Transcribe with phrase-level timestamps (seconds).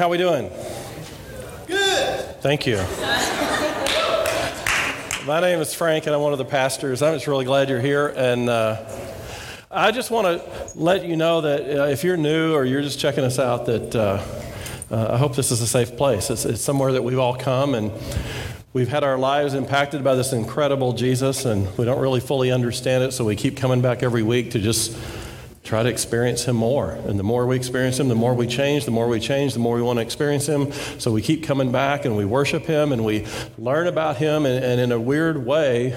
[0.00, 0.48] All right, Remnant, how we doing?
[1.66, 2.40] Good.
[2.40, 2.76] Thank you.
[5.26, 7.02] My name is Frank, and I'm one of the pastors.
[7.02, 8.08] I'm just really glad you're here.
[8.08, 8.82] And uh,
[9.70, 12.98] I just want to let you know that uh, if you're new or you're just
[12.98, 14.24] checking us out, that uh,
[14.90, 16.30] uh, I hope this is a safe place.
[16.30, 17.92] It's, it's somewhere that we've all come and
[18.72, 23.04] we've had our lives impacted by this incredible Jesus, and we don't really fully understand
[23.04, 24.96] it, so we keep coming back every week to just
[25.70, 26.90] try to experience Him more.
[26.90, 28.86] And the more we experience Him, the more we change.
[28.86, 30.72] The more we change, the more we want to experience Him.
[30.98, 33.24] So we keep coming back and we worship Him and we
[33.56, 34.46] learn about Him.
[34.46, 35.96] And, and in a weird way,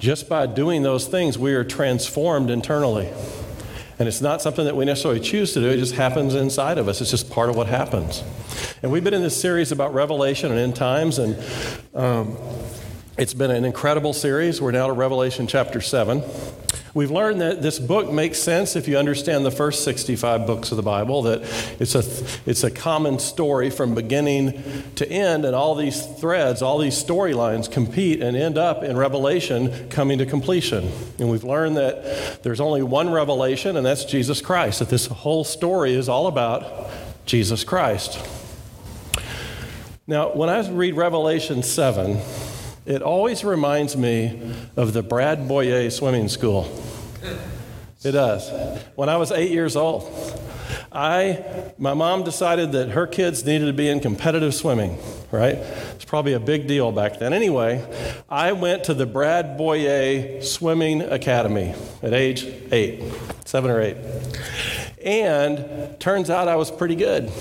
[0.00, 3.08] just by doing those things, we are transformed internally.
[4.00, 6.88] And it's not something that we necessarily choose to do, it just happens inside of
[6.88, 7.00] us.
[7.00, 8.24] It's just part of what happens.
[8.82, 11.38] And we've been in this series about Revelation and end times, and
[11.94, 12.36] um,
[13.16, 14.60] it's been an incredible series.
[14.60, 16.24] We're now to Revelation chapter 7.
[16.94, 20.76] We've learned that this book makes sense if you understand the first 65 books of
[20.76, 21.42] the Bible, that
[21.80, 22.04] it's a,
[22.48, 24.62] it's a common story from beginning
[24.94, 29.88] to end, and all these threads, all these storylines compete and end up in Revelation
[29.88, 30.88] coming to completion.
[31.18, 35.42] And we've learned that there's only one revelation, and that's Jesus Christ, that this whole
[35.42, 36.90] story is all about
[37.26, 38.24] Jesus Christ.
[40.06, 42.20] Now, when I read Revelation 7,
[42.86, 46.70] it always reminds me of the Brad Boyer swimming school.
[48.04, 48.50] It does.
[48.96, 50.12] When I was eight years old,
[50.92, 54.98] I, my mom decided that her kids needed to be in competitive swimming,
[55.30, 55.56] right?
[55.56, 57.32] It's probably a big deal back then.
[57.32, 57.84] Anyway,
[58.28, 63.02] I went to the Brad Boyer Swimming Academy at age eight,
[63.44, 63.96] seven or eight.
[65.02, 67.32] And turns out I was pretty good.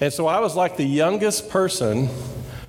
[0.00, 2.08] And so I was like the youngest person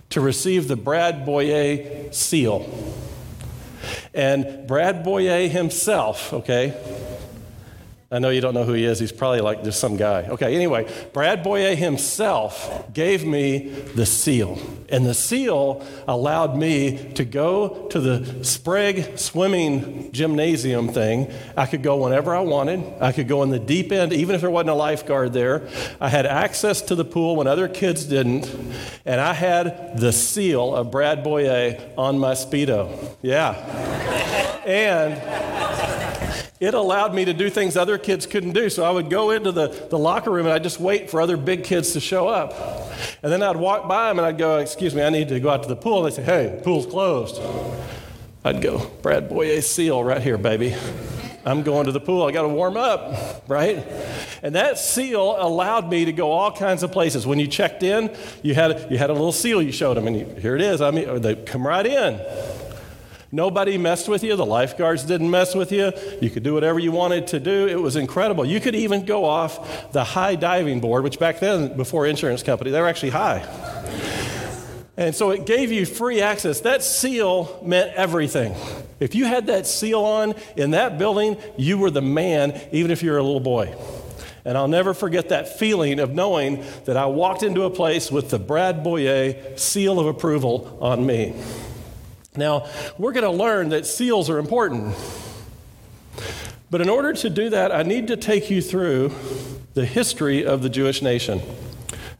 [0.09, 2.69] to receive the Brad Boyer seal.
[4.13, 6.73] And Brad Boyer himself, okay,
[8.09, 8.99] I know you don't know who he is.
[8.99, 10.23] He's probably like just some guy.
[10.23, 14.57] Okay, anyway, Brad Boyer himself gave me the seal.
[14.87, 21.29] And the seal allowed me to go to the Sprague swimming gymnasium thing.
[21.57, 22.81] I could go whenever I wanted.
[23.01, 25.67] I could go in the deep end, even if there wasn't a lifeguard there.
[25.99, 28.49] I had access to the pool when other kids didn't.
[29.05, 33.17] And I had the seal of Brad Boyer on my Speedo.
[33.21, 33.51] Yeah.
[34.65, 35.86] And
[36.59, 38.69] it allowed me to do things other kids couldn't do.
[38.69, 41.37] So I would go into the, the locker room and I'd just wait for other
[41.37, 42.53] big kids to show up.
[43.21, 45.49] And then I'd walk by them and I'd go, Excuse me, I need to go
[45.49, 46.05] out to the pool.
[46.05, 47.39] And they'd say, Hey, pool's closed.
[48.43, 50.75] I'd go, Brad Boyer seal right here, baby.
[51.45, 52.23] I'm going to the pool.
[52.23, 53.85] I got to warm up, right?
[54.43, 57.25] And that seal allowed me to go all kinds of places.
[57.25, 58.13] When you checked in,
[58.43, 60.81] you had, you had a little seal you showed them, and you, here it is.
[60.81, 62.19] I mean, they come right in.
[63.31, 64.35] Nobody messed with you.
[64.35, 65.91] The lifeguards didn't mess with you.
[66.21, 67.67] You could do whatever you wanted to do.
[67.67, 68.45] It was incredible.
[68.45, 72.71] You could even go off the high diving board, which back then, before insurance company,
[72.71, 73.45] they were actually high.
[74.95, 76.61] And so it gave you free access.
[76.61, 78.55] That seal meant everything.
[78.99, 83.03] If you had that seal on in that building, you were the man, even if
[83.03, 83.75] you were a little boy.
[84.43, 88.29] And I'll never forget that feeling of knowing that I walked into a place with
[88.29, 91.35] the Brad Boyer seal of approval on me.
[92.37, 94.95] Now, we're going to learn that seals are important.
[96.69, 99.13] But in order to do that, I need to take you through
[99.73, 101.41] the history of the Jewish nation.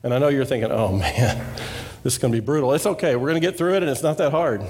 [0.04, 1.46] And I know you're thinking, oh man,
[2.04, 2.74] this is going to be brutal.
[2.74, 4.64] It's okay, we're going to get through it, and it's not that hard.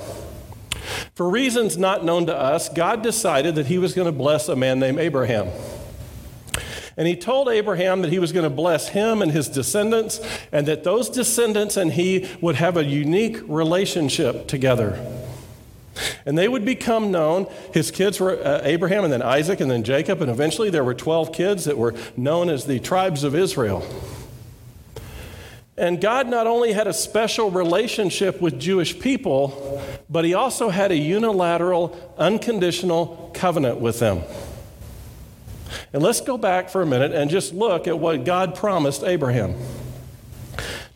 [1.14, 4.56] For reasons not known to us, God decided that He was going to bless a
[4.56, 5.50] man named Abraham.
[6.98, 10.20] And he told Abraham that he was going to bless him and his descendants,
[10.52, 15.00] and that those descendants and he would have a unique relationship together.
[16.26, 17.48] And they would become known.
[17.74, 20.94] His kids were uh, Abraham and then Isaac and then Jacob, and eventually there were
[20.94, 23.84] 12 kids that were known as the tribes of Israel.
[25.78, 30.92] And God not only had a special relationship with Jewish people, but He also had
[30.92, 34.24] a unilateral, unconditional covenant with them.
[35.94, 39.56] And let's go back for a minute and just look at what God promised Abraham.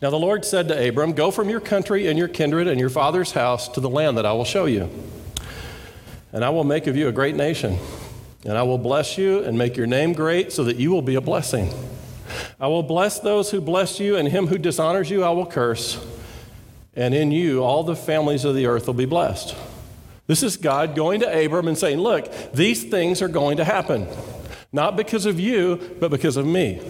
[0.02, 2.90] Now the Lord said to Abram, Go from your country and your kindred and your
[2.90, 4.90] father's house to the land that I will show you.
[6.32, 7.78] And I will make of you a great nation.
[8.44, 11.14] And I will bless you and make your name great so that you will be
[11.14, 11.72] a blessing.
[12.58, 16.04] I will bless those who bless you, and him who dishonors you I will curse.
[16.96, 19.54] And in you all the families of the earth will be blessed.
[20.26, 24.08] This is God going to Abram and saying, Look, these things are going to happen.
[24.72, 26.80] Not because of you, but because of me.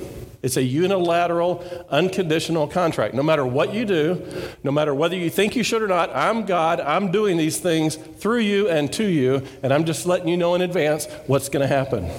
[0.43, 3.15] It's a unilateral, unconditional contract.
[3.15, 4.27] No matter what you do,
[4.65, 6.81] no matter whether you think you should or not, I'm God.
[6.81, 10.55] I'm doing these things through you and to you, and I'm just letting you know
[10.57, 12.11] in advance what's going to happen.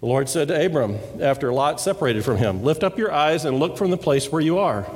[0.00, 3.58] The Lord said to Abram, after Lot separated from him, Lift up your eyes and
[3.58, 4.86] look from the place where you are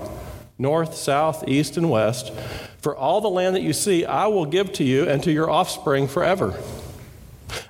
[0.56, 2.32] north, south, east, and west.
[2.78, 5.50] For all the land that you see, I will give to you and to your
[5.50, 6.58] offspring forever.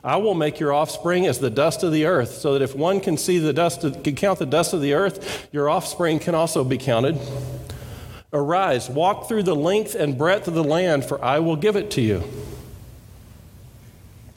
[0.02, 3.00] I will make your offspring as the dust of the earth, so that if one
[3.00, 6.64] can see the dust, can count the dust of the earth, your offspring can also
[6.64, 7.18] be counted.
[8.32, 11.90] Arise, walk through the length and breadth of the land, for I will give it
[11.92, 12.24] to you.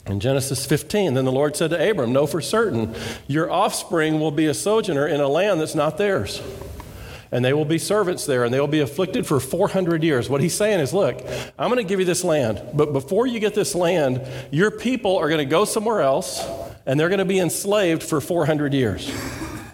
[0.06, 2.94] In Genesis 15, then the Lord said to Abram, Know for certain,
[3.26, 6.40] your offspring will be a sojourner in a land that's not theirs.
[7.30, 10.30] And they will be servants there, and they will be afflicted for 400 years.
[10.30, 11.20] What he's saying is, Look,
[11.58, 15.16] I'm going to give you this land, but before you get this land, your people
[15.16, 16.44] are going to go somewhere else,
[16.86, 19.10] and they're going to be enslaved for 400 years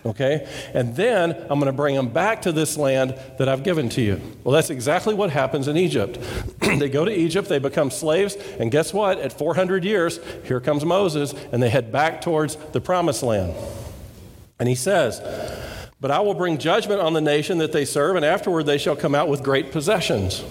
[0.06, 0.46] okay?
[0.74, 4.02] And then I'm going to bring them back to this land that I've given to
[4.02, 4.20] you.
[4.42, 6.18] Well, that's exactly what happens in Egypt.
[6.60, 9.18] they go to Egypt, they become slaves, and guess what?
[9.18, 13.54] At 400 years, here comes Moses, and they head back towards the promised land.
[14.58, 15.20] And he says,
[16.04, 18.94] But I will bring judgment on the nation that they serve, and afterward they shall
[18.94, 20.44] come out with great possessions.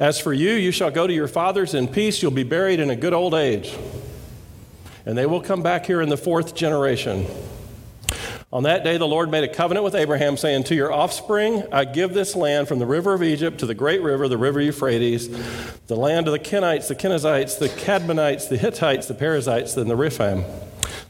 [0.00, 2.90] As for you, you shall go to your fathers in peace, you'll be buried in
[2.90, 3.72] a good old age.
[5.04, 7.24] And they will come back here in the fourth generation.
[8.52, 11.84] On that day, the Lord made a covenant with Abraham, saying, To your offspring I
[11.84, 15.28] give this land from the river of Egypt to the great river, the river Euphrates,
[15.86, 19.94] the land of the Kenites, the Kenizzites, the Cadmonites, the Hittites, the Perizzites, and the
[19.94, 20.44] Rephaim,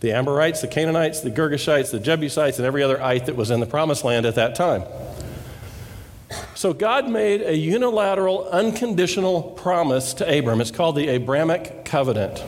[0.00, 3.60] the Amorites, the Canaanites, the Girgashites, the Jebusites, and every other ite that was in
[3.60, 4.84] the promised land at that time.
[6.54, 10.60] So God made a unilateral, unconditional promise to Abram.
[10.60, 12.43] It's called the Abrahamic covenant.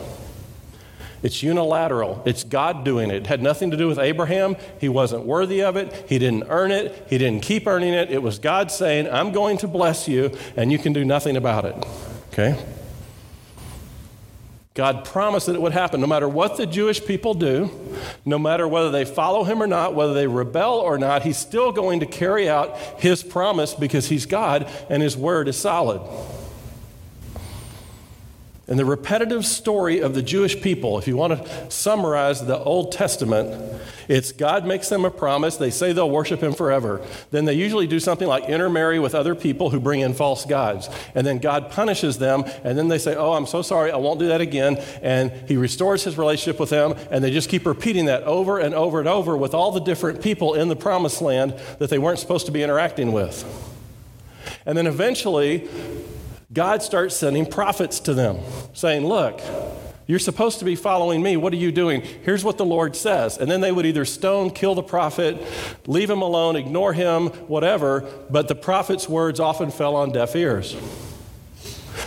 [1.22, 2.22] It's unilateral.
[2.24, 3.16] It's God doing it.
[3.16, 4.56] It had nothing to do with Abraham.
[4.80, 5.92] He wasn't worthy of it.
[6.08, 7.06] He didn't earn it.
[7.08, 8.10] He didn't keep earning it.
[8.10, 11.64] It was God saying, I'm going to bless you, and you can do nothing about
[11.64, 11.74] it.
[12.32, 12.56] Okay?
[14.78, 17.69] God promised that it would happen no matter what the Jewish people do,
[18.25, 21.72] no matter whether they follow him or not, whether they rebel or not, he's still
[21.72, 26.00] going to carry out his promise because he's God and his word is solid.
[28.68, 32.92] And the repetitive story of the Jewish people, if you want to summarize the Old
[32.92, 35.56] Testament, it's God makes them a promise.
[35.56, 37.00] They say they'll worship Him forever.
[37.30, 40.90] Then they usually do something like intermarry with other people who bring in false gods.
[41.14, 42.44] And then God punishes them.
[42.62, 43.90] And then they say, Oh, I'm so sorry.
[43.90, 44.76] I won't do that again.
[45.00, 46.94] And He restores His relationship with them.
[47.10, 50.22] And they just keep repeating that over and over and over with all the different
[50.22, 53.44] people in the promised land that they weren't supposed to be interacting with.
[54.66, 55.68] And then eventually,
[56.52, 58.38] God starts sending prophets to them,
[58.72, 59.40] saying, Look,
[60.06, 61.36] you're supposed to be following me.
[61.36, 62.00] What are you doing?
[62.00, 63.36] Here's what the Lord says.
[63.36, 65.36] And then they would either stone, kill the prophet,
[65.86, 68.00] leave him alone, ignore him, whatever.
[68.30, 70.74] But the prophet's words often fell on deaf ears.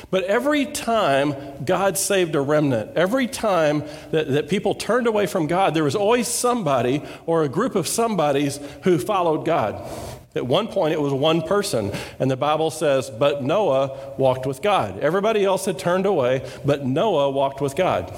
[0.09, 5.45] But every time God saved a remnant, every time that, that people turned away from
[5.45, 9.87] God, there was always somebody or a group of somebodies who followed God.
[10.33, 14.61] At one point, it was one person, and the Bible says, But Noah walked with
[14.61, 14.99] God.
[14.99, 18.13] Everybody else had turned away, but Noah walked with God.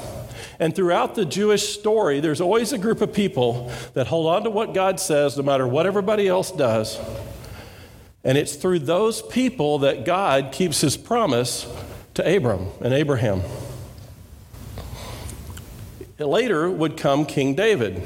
[0.60, 4.51] And throughout the Jewish story, there's always a group of people that hold on to
[4.51, 7.00] what God says no matter what everybody else does.
[8.24, 11.67] And it's through those people that God keeps his promise
[12.13, 13.41] to Abram and Abraham.
[16.20, 18.01] Later would come King David.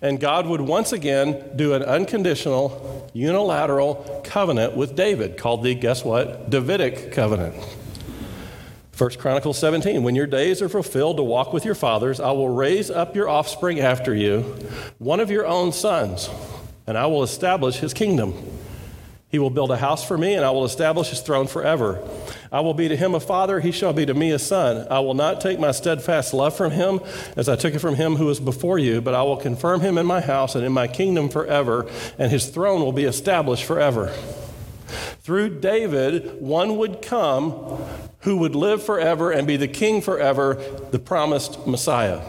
[0.00, 6.04] And God would once again do an unconditional, unilateral covenant with David called the, guess
[6.04, 6.50] what?
[6.50, 7.54] Davidic covenant.
[8.96, 12.48] 1 Chronicles 17, when your days are fulfilled to walk with your fathers, I will
[12.48, 14.40] raise up your offspring after you,
[14.98, 16.28] one of your own sons,
[16.84, 18.34] and I will establish his kingdom.
[19.30, 22.02] He will build a house for me, and I will establish his throne forever.
[22.50, 24.86] I will be to him a father, he shall be to me a son.
[24.90, 27.00] I will not take my steadfast love from him
[27.36, 29.98] as I took it from him who was before you, but I will confirm him
[29.98, 31.86] in my house and in my kingdom forever,
[32.18, 34.14] and his throne will be established forever.
[35.20, 37.52] Through David, one would come
[38.20, 40.54] who would live forever and be the king forever,
[40.90, 42.22] the promised Messiah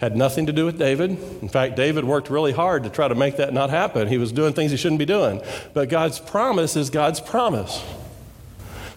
[0.00, 1.10] had nothing to do with David.
[1.42, 4.08] In fact, David worked really hard to try to make that not happen.
[4.08, 5.42] He was doing things he shouldn't be doing.
[5.74, 7.84] But God's promise is God's promise.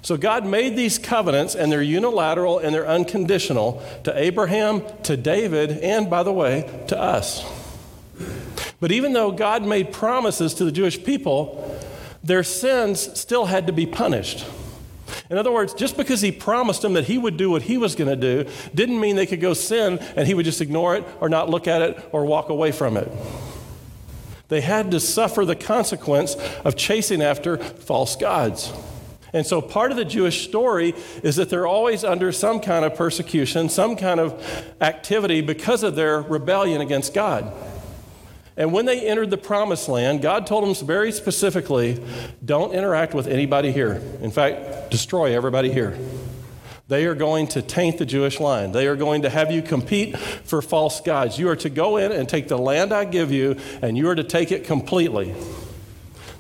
[0.02, 5.72] So God made these covenants, and they're unilateral and they're unconditional to Abraham, to David,
[5.80, 7.46] and by the way, to us.
[8.80, 11.80] But even though God made promises to the Jewish people,
[12.24, 14.46] their sins still had to be punished.
[15.30, 17.96] In other words, just because he promised them that he would do what he was
[17.96, 21.06] going to do didn't mean they could go sin and he would just ignore it
[21.20, 23.12] or not look at it or walk away from it.
[24.50, 28.72] They had to suffer the consequence of chasing after false gods.
[29.34, 30.94] And so part of the Jewish story
[31.24, 35.96] is that they're always under some kind of persecution, some kind of activity because of
[35.96, 37.52] their rebellion against God.
[38.56, 42.04] And when they entered the promised land, God told them very specifically
[42.44, 44.02] don't interact with anybody here.
[44.22, 45.98] In fact, destroy everybody here.
[46.88, 48.72] They are going to taint the Jewish line.
[48.74, 51.40] They are going to have you compete for false gods.
[51.40, 54.16] You are to go in and take the land I give you, and you are
[54.16, 55.34] to take it completely.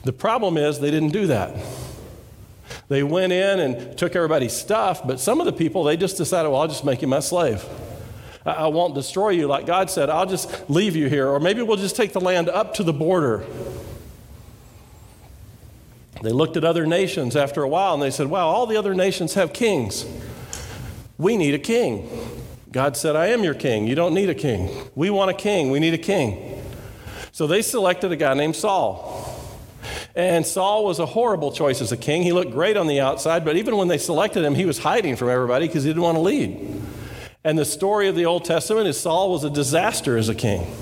[0.04, 1.56] The problem is they didn't do that.
[2.90, 6.50] They went in and took everybody's stuff, but some of the people, they just decided,
[6.50, 7.66] well, I'll just make you my slave.
[8.46, 9.48] I won't destroy you.
[9.48, 11.30] Like God said, I'll just leave you here.
[11.30, 13.46] Or maybe we'll just take the land up to the border.
[16.22, 18.94] They looked at other nations after a while and they said, Wow, all the other
[18.94, 20.06] nations have kings.
[21.18, 22.10] We need a king.
[22.72, 23.88] God said, I am your king.
[23.88, 24.90] You don't need a king.
[24.96, 25.70] We want a king.
[25.70, 26.62] We need a king.
[27.32, 29.30] So they selected a guy named Saul.
[30.16, 32.24] And Saul was a horrible choice as a king.
[32.24, 35.16] He looked great on the outside, but even when they selected him, he was hiding
[35.16, 36.82] from everybody because he didn't want to lead.
[37.44, 40.74] And the story of the Old Testament is Saul was a disaster as a king.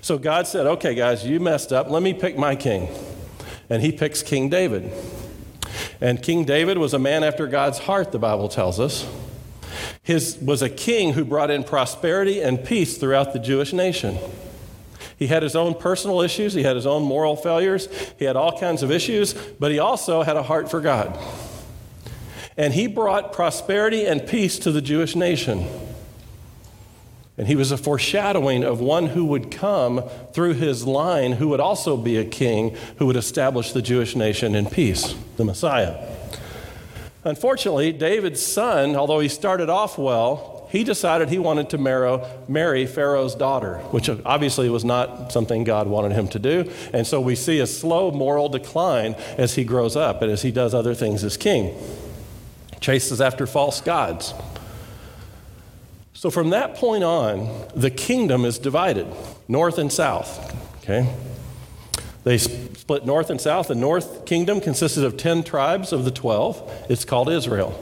[0.00, 1.90] So God said, Okay, guys, you messed up.
[1.90, 2.88] Let me pick my king.
[3.68, 4.90] And he picks King David.
[6.00, 9.06] And King David was a man after God's heart, the Bible tells us.
[10.02, 14.18] His was a king who brought in prosperity and peace throughout the Jewish nation.
[15.16, 17.88] He had his own personal issues, he had his own moral failures,
[18.18, 21.18] he had all kinds of issues, but he also had a heart for God.
[22.56, 25.66] And he brought prosperity and peace to the Jewish nation.
[27.40, 30.02] And he was a foreshadowing of one who would come
[30.34, 34.54] through his line, who would also be a king who would establish the Jewish nation
[34.54, 36.06] in peace, the Messiah.
[37.24, 41.78] Unfortunately, David's son, although he started off well, he decided he wanted to
[42.46, 46.70] marry Pharaoh's daughter, which obviously was not something God wanted him to do.
[46.92, 50.50] And so we see a slow moral decline as he grows up and as he
[50.50, 51.74] does other things as king.
[52.80, 54.34] Chases after false gods.
[56.20, 59.06] So from that point on, the kingdom is divided
[59.48, 60.54] north and south.
[60.82, 61.10] Okay?
[62.24, 63.68] They split north and south.
[63.68, 66.88] The north kingdom consisted of 10 tribes of the 12.
[66.90, 67.72] It's called Israel.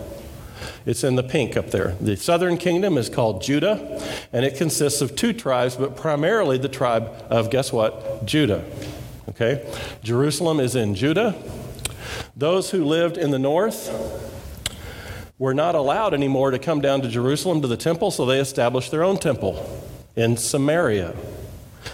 [0.87, 1.97] It's in the pink up there.
[2.01, 4.01] The southern kingdom is called Judah,
[4.33, 8.25] and it consists of two tribes, but primarily the tribe of, guess what?
[8.25, 8.65] Judah.
[9.31, 9.69] Okay?
[10.05, 11.35] Jerusalem is in Judah.
[12.37, 14.28] Those who lived in the north,
[15.39, 18.91] were not allowed anymore to come down to Jerusalem to the temple, so they established
[18.91, 19.65] their own temple
[20.17, 21.15] in Samaria.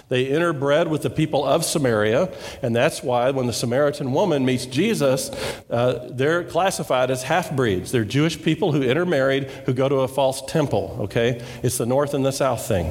[0.09, 2.33] They interbred with the people of Samaria,
[2.63, 5.31] and that's why when the Samaritan woman meets Jesus,
[5.71, 7.93] uh, they're classified as half breeds.
[7.93, 11.45] They're Jewish people who intermarried who go to a false temple, okay?
[11.63, 12.91] It's the north and the south thing.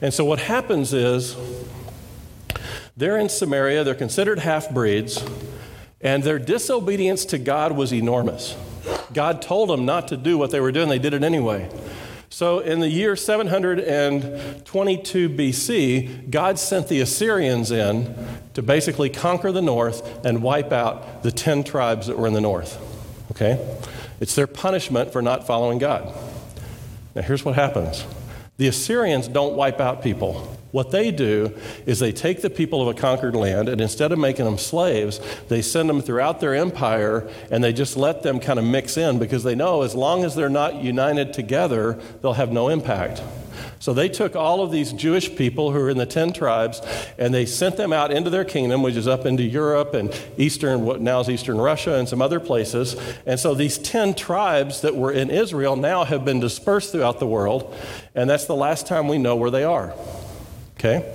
[0.00, 1.36] And so what happens is
[2.96, 5.24] they're in Samaria, they're considered half breeds,
[6.00, 8.56] and their disobedience to God was enormous.
[9.12, 11.68] God told them not to do what they were doing, they did it anyway.
[12.28, 18.14] So, in the year 722 BC, God sent the Assyrians in
[18.54, 22.40] to basically conquer the north and wipe out the 10 tribes that were in the
[22.40, 22.78] north.
[23.30, 23.64] Okay?
[24.20, 26.14] It's their punishment for not following God.
[27.14, 28.04] Now, here's what happens
[28.56, 30.55] the Assyrians don't wipe out people.
[30.76, 31.54] What they do
[31.86, 35.22] is they take the people of a conquered land and instead of making them slaves,
[35.48, 39.18] they send them throughout their empire and they just let them kind of mix in
[39.18, 43.22] because they know as long as they're not united together, they'll have no impact.
[43.78, 46.82] So they took all of these Jewish people who were in the 10 tribes
[47.16, 50.82] and they sent them out into their kingdom, which is up into Europe and eastern,
[50.82, 52.96] what now is eastern Russia and some other places.
[53.24, 57.26] And so these 10 tribes that were in Israel now have been dispersed throughout the
[57.26, 57.74] world,
[58.14, 59.94] and that's the last time we know where they are.
[60.78, 61.12] Okay?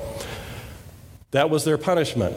[1.32, 2.36] That was their punishment.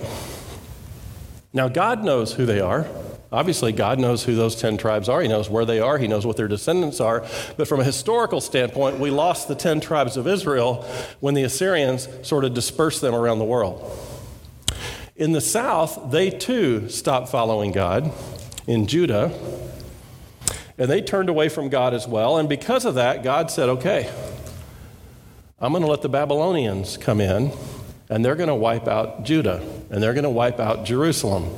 [1.53, 2.87] Now, God knows who they are.
[3.33, 5.21] Obviously, God knows who those 10 tribes are.
[5.21, 5.99] He knows where they are.
[5.99, 7.27] He knows what their descendants are.
[7.57, 10.87] But from a historical standpoint, we lost the 10 tribes of Israel
[11.19, 13.91] when the Assyrians sort of dispersed them around the world.
[15.17, 18.13] In the south, they too stopped following God
[18.67, 19.33] in Judah,
[20.79, 22.37] and they turned away from God as well.
[22.37, 24.13] And because of that, God said, okay,
[25.65, 27.51] I'm going to let the Babylonians come in,
[28.11, 31.57] and they're going to wipe out Judah, and they're going to wipe out Jerusalem.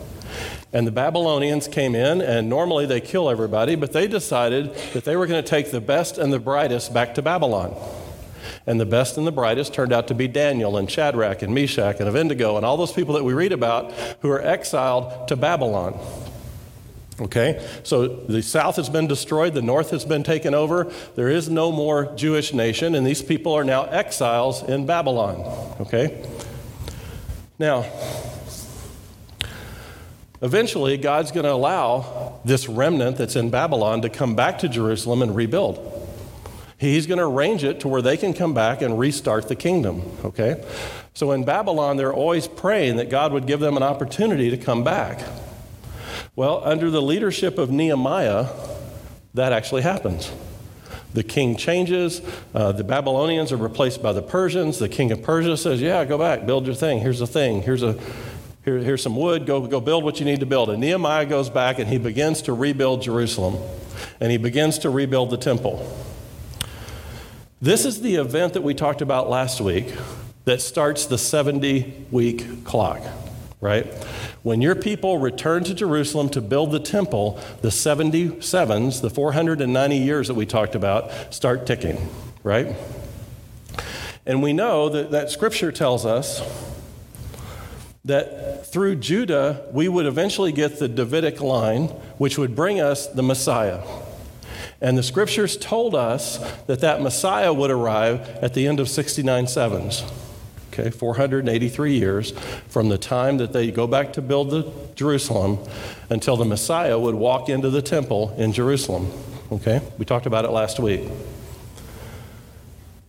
[0.73, 5.17] And the Babylonians came in, and normally they kill everybody, but they decided that they
[5.17, 7.75] were going to take the best and the brightest back to Babylon.
[8.65, 11.99] And the best and the brightest turned out to be Daniel and Shadrach and Meshach
[11.99, 15.99] and Abednego and all those people that we read about who are exiled to Babylon.
[17.20, 17.66] Okay?
[17.82, 20.92] So the south has been destroyed, the north has been taken over.
[21.14, 25.40] There is no more Jewish nation, and these people are now exiles in Babylon.
[25.80, 26.25] Okay?
[27.58, 27.87] Now,
[30.42, 35.23] Eventually, God's going to allow this remnant that's in Babylon to come back to Jerusalem
[35.23, 35.92] and rebuild.
[36.78, 40.02] He's going to arrange it to where they can come back and restart the kingdom,
[40.25, 40.62] okay?
[41.14, 44.85] So in Babylon, they're always praying that God would give them an opportunity to come
[44.85, 45.23] back.
[46.37, 48.49] Well, under the leadership of Nehemiah,
[49.33, 50.31] that actually happens.
[51.14, 52.21] The king changes.
[52.55, 54.78] Uh, the Babylonians are replaced by the Persians.
[54.78, 57.00] The king of Persia says, Yeah, go back, build your thing.
[57.00, 57.62] Here's a thing.
[57.62, 57.99] Here's, a,
[58.66, 59.47] here, here's some wood.
[59.47, 60.69] Go, go build what you need to build.
[60.69, 63.57] And Nehemiah goes back and he begins to rebuild Jerusalem.
[64.21, 65.90] And he begins to rebuild the temple.
[67.62, 69.95] This is the event that we talked about last week
[70.45, 73.00] that starts the 70 week clock,
[73.62, 73.87] right?
[74.47, 80.29] When your people return to Jerusalem to build the temple, the 77s, the 490 years
[80.29, 81.99] that we talked about, start ticking,
[82.45, 82.76] right?
[84.25, 86.43] And we know that, that scripture tells us
[88.05, 91.87] that through Judah, we would eventually get the Davidic line,
[92.19, 93.83] which would bring us the Messiah.
[94.81, 99.49] And the scriptures told us that that Messiah would arrive at the end of 69
[99.49, 100.05] sevens.
[100.78, 102.33] Okay, 483 years
[102.68, 105.59] from the time that they go back to build the Jerusalem
[106.11, 109.11] until the Messiah would walk into the temple in Jerusalem.
[109.50, 111.09] Okay, we talked about it last week.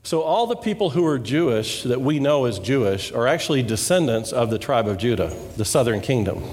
[0.04, 4.32] So, all the people who are Jewish that we know as Jewish are actually descendants
[4.32, 6.44] of the tribe of Judah, the southern kingdom.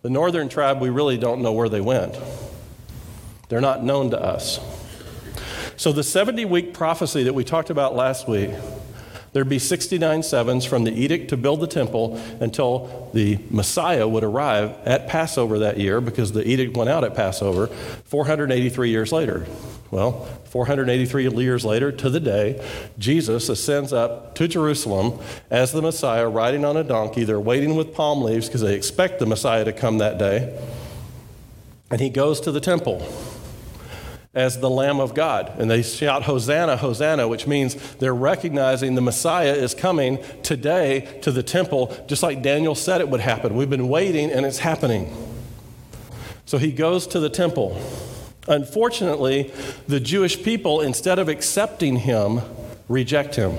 [0.00, 2.18] The northern tribe, we really don't know where they went.
[3.50, 4.60] They're not known to us.
[5.76, 8.48] So, the 70 week prophecy that we talked about last week,
[9.34, 14.24] there'd be 69 sevens from the edict to build the temple until the Messiah would
[14.24, 19.46] arrive at Passover that year because the edict went out at Passover 483 years later.
[19.90, 22.64] Well, 483 years later, to the day,
[22.98, 27.24] Jesus ascends up to Jerusalem as the Messiah riding on a donkey.
[27.24, 30.58] They're waiting with palm leaves because they expect the Messiah to come that day.
[31.90, 33.06] And he goes to the temple
[34.34, 35.52] as the Lamb of God.
[35.58, 41.30] And they shout, Hosanna, Hosanna, which means they're recognizing the Messiah is coming today to
[41.30, 43.54] the temple, just like Daniel said it would happen.
[43.54, 45.14] We've been waiting, and it's happening.
[46.46, 47.80] So he goes to the temple.
[48.48, 49.52] Unfortunately,
[49.86, 52.40] the Jewish people, instead of accepting him,
[52.88, 53.56] reject him.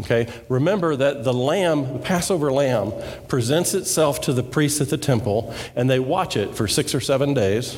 [0.00, 2.92] Okay, remember that the lamb, the Passover lamb,
[3.28, 7.00] presents itself to the priests at the temple, and they watch it for six or
[7.00, 7.76] seven days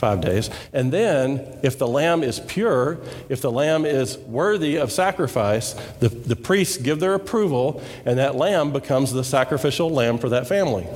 [0.00, 0.50] five days.
[0.72, 6.08] And then, if the lamb is pure, if the lamb is worthy of sacrifice, the,
[6.08, 10.88] the priests give their approval, and that lamb becomes the sacrificial lamb for that family.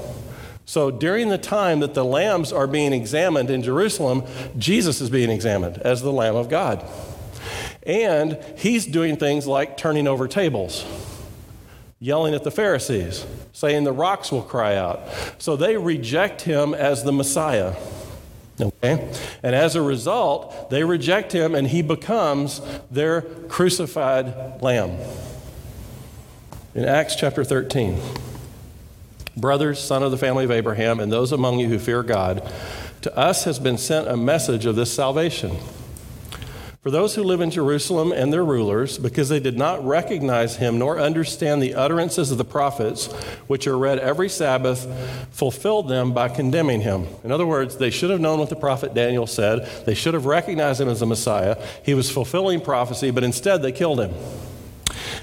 [0.66, 4.24] So, during the time that the lambs are being examined in Jerusalem,
[4.58, 6.84] Jesus is being examined as the Lamb of God.
[7.86, 10.84] And he's doing things like turning over tables
[12.04, 15.08] yelling at the Pharisees, saying the rocks will cry out.
[15.38, 17.74] So they reject him as the Messiah.
[18.60, 19.12] Okay?
[19.42, 24.98] And as a result, they reject him and he becomes their crucified lamb.
[26.74, 28.00] In Acts chapter 13,
[29.36, 32.48] brothers, son of the family of Abraham, and those among you who fear God,
[33.02, 35.56] to us has been sent a message of this salvation.
[36.84, 40.78] For those who live in Jerusalem and their rulers, because they did not recognize him
[40.78, 43.06] nor understand the utterances of the prophets,
[43.46, 44.86] which are read every Sabbath,
[45.30, 47.06] fulfilled them by condemning him.
[47.24, 49.66] In other words, they should have known what the prophet Daniel said.
[49.86, 51.56] They should have recognized him as the Messiah.
[51.82, 54.12] He was fulfilling prophecy, but instead they killed him.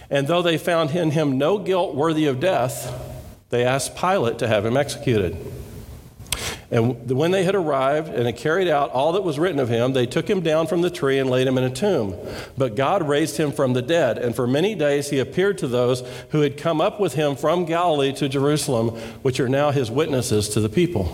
[0.10, 2.92] And though they found in him no guilt worthy of death,
[3.52, 5.38] they asked Pilate to have him executed.
[6.72, 9.92] And when they had arrived and had carried out all that was written of him,
[9.92, 12.16] they took him down from the tree and laid him in a tomb.
[12.58, 16.02] But God raised him from the dead, and for many days he appeared to those
[16.30, 20.48] who had come up with him from Galilee to Jerusalem, which are now his witnesses
[20.50, 21.14] to the people.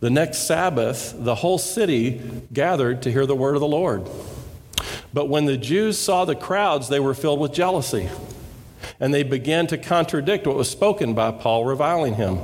[0.00, 2.20] The next Sabbath, the whole city
[2.52, 4.08] gathered to hear the word of the Lord.
[5.12, 8.08] But when the Jews saw the crowds, they were filled with jealousy,
[8.98, 12.38] and they began to contradict what was spoken by Paul, reviling him.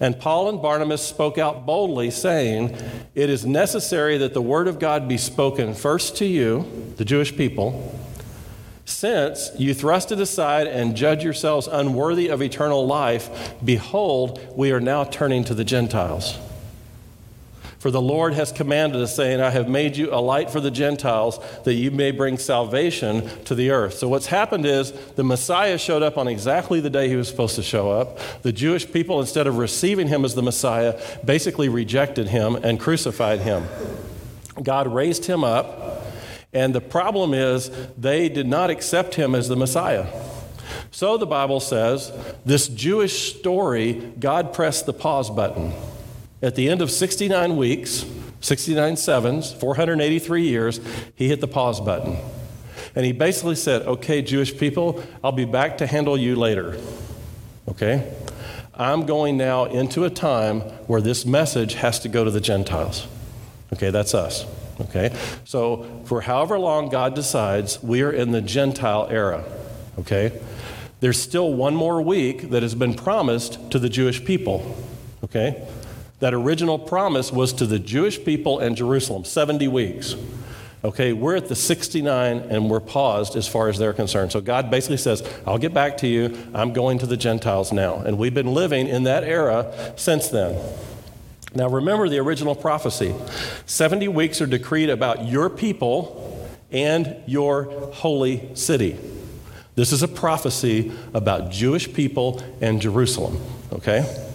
[0.00, 2.76] And Paul and Barnabas spoke out boldly, saying,
[3.14, 7.36] It is necessary that the word of God be spoken first to you, the Jewish
[7.36, 7.98] people,
[8.84, 13.54] since you thrust it aside and judge yourselves unworthy of eternal life.
[13.64, 16.38] Behold, we are now turning to the Gentiles.
[17.82, 20.70] For the Lord has commanded us, saying, I have made you a light for the
[20.70, 23.94] Gentiles, that you may bring salvation to the earth.
[23.94, 27.56] So, what's happened is the Messiah showed up on exactly the day he was supposed
[27.56, 28.20] to show up.
[28.42, 33.40] The Jewish people, instead of receiving him as the Messiah, basically rejected him and crucified
[33.40, 33.66] him.
[34.62, 36.04] God raised him up,
[36.52, 37.68] and the problem is
[37.98, 40.06] they did not accept him as the Messiah.
[40.92, 42.12] So the Bible says,
[42.46, 45.72] this Jewish story, God pressed the pause button.
[46.42, 48.04] At the end of 69 weeks,
[48.40, 50.80] 69 sevens, 483 years,
[51.14, 52.16] he hit the pause button.
[52.96, 56.78] And he basically said, Okay, Jewish people, I'll be back to handle you later.
[57.68, 58.12] Okay?
[58.74, 63.06] I'm going now into a time where this message has to go to the Gentiles.
[63.72, 64.44] Okay, that's us.
[64.80, 65.14] Okay?
[65.44, 69.44] So, for however long God decides, we are in the Gentile era.
[69.98, 70.40] Okay?
[71.00, 74.76] There's still one more week that has been promised to the Jewish people.
[75.24, 75.66] Okay?
[76.22, 80.14] That original promise was to the Jewish people and Jerusalem 70 weeks.
[80.84, 84.30] Okay, we're at the 69 and we're paused as far as they're concerned.
[84.30, 86.38] So God basically says, I'll get back to you.
[86.54, 87.96] I'm going to the Gentiles now.
[87.96, 90.64] And we've been living in that era since then.
[91.56, 93.12] Now remember the original prophecy
[93.66, 98.96] 70 weeks are decreed about your people and your holy city.
[99.74, 103.40] This is a prophecy about Jewish people and Jerusalem.
[103.72, 104.28] Okay?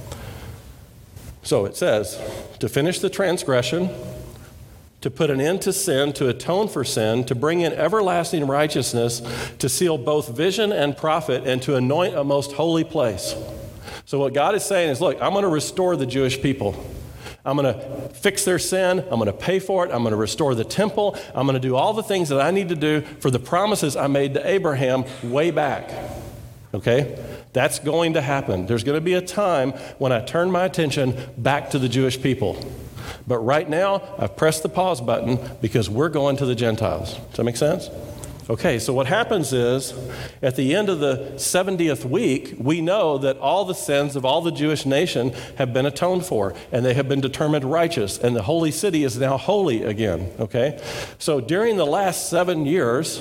[1.47, 2.19] So it says,
[2.59, 3.89] to finish the transgression,
[4.99, 9.21] to put an end to sin, to atone for sin, to bring in everlasting righteousness,
[9.59, 13.33] to seal both vision and prophet, and to anoint a most holy place.
[14.03, 16.75] So, what God is saying is, look, I'm going to restore the Jewish people.
[17.45, 18.99] I'm going to fix their sin.
[18.99, 19.91] I'm going to pay for it.
[19.93, 21.15] I'm going to restore the temple.
[21.33, 23.95] I'm going to do all the things that I need to do for the promises
[23.95, 25.89] I made to Abraham way back.
[26.73, 27.17] Okay?
[27.57, 28.67] That's going to happen.
[28.67, 32.21] There's going to be a time when I turn my attention back to the Jewish
[32.21, 32.55] people.
[33.25, 37.15] But right now, I've pressed the pause button because we're going to the Gentiles.
[37.15, 37.89] Does that make sense?
[38.49, 39.93] Okay, so what happens is
[40.41, 44.41] at the end of the 70th week, we know that all the sins of all
[44.41, 48.43] the Jewish nation have been atoned for and they have been determined righteous, and the
[48.43, 50.31] holy city is now holy again.
[50.39, 50.81] Okay?
[51.19, 53.19] So during the last seven years,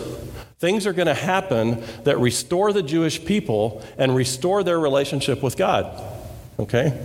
[0.61, 5.57] things are going to happen that restore the Jewish people and restore their relationship with
[5.57, 6.16] God.
[6.59, 6.99] Okay?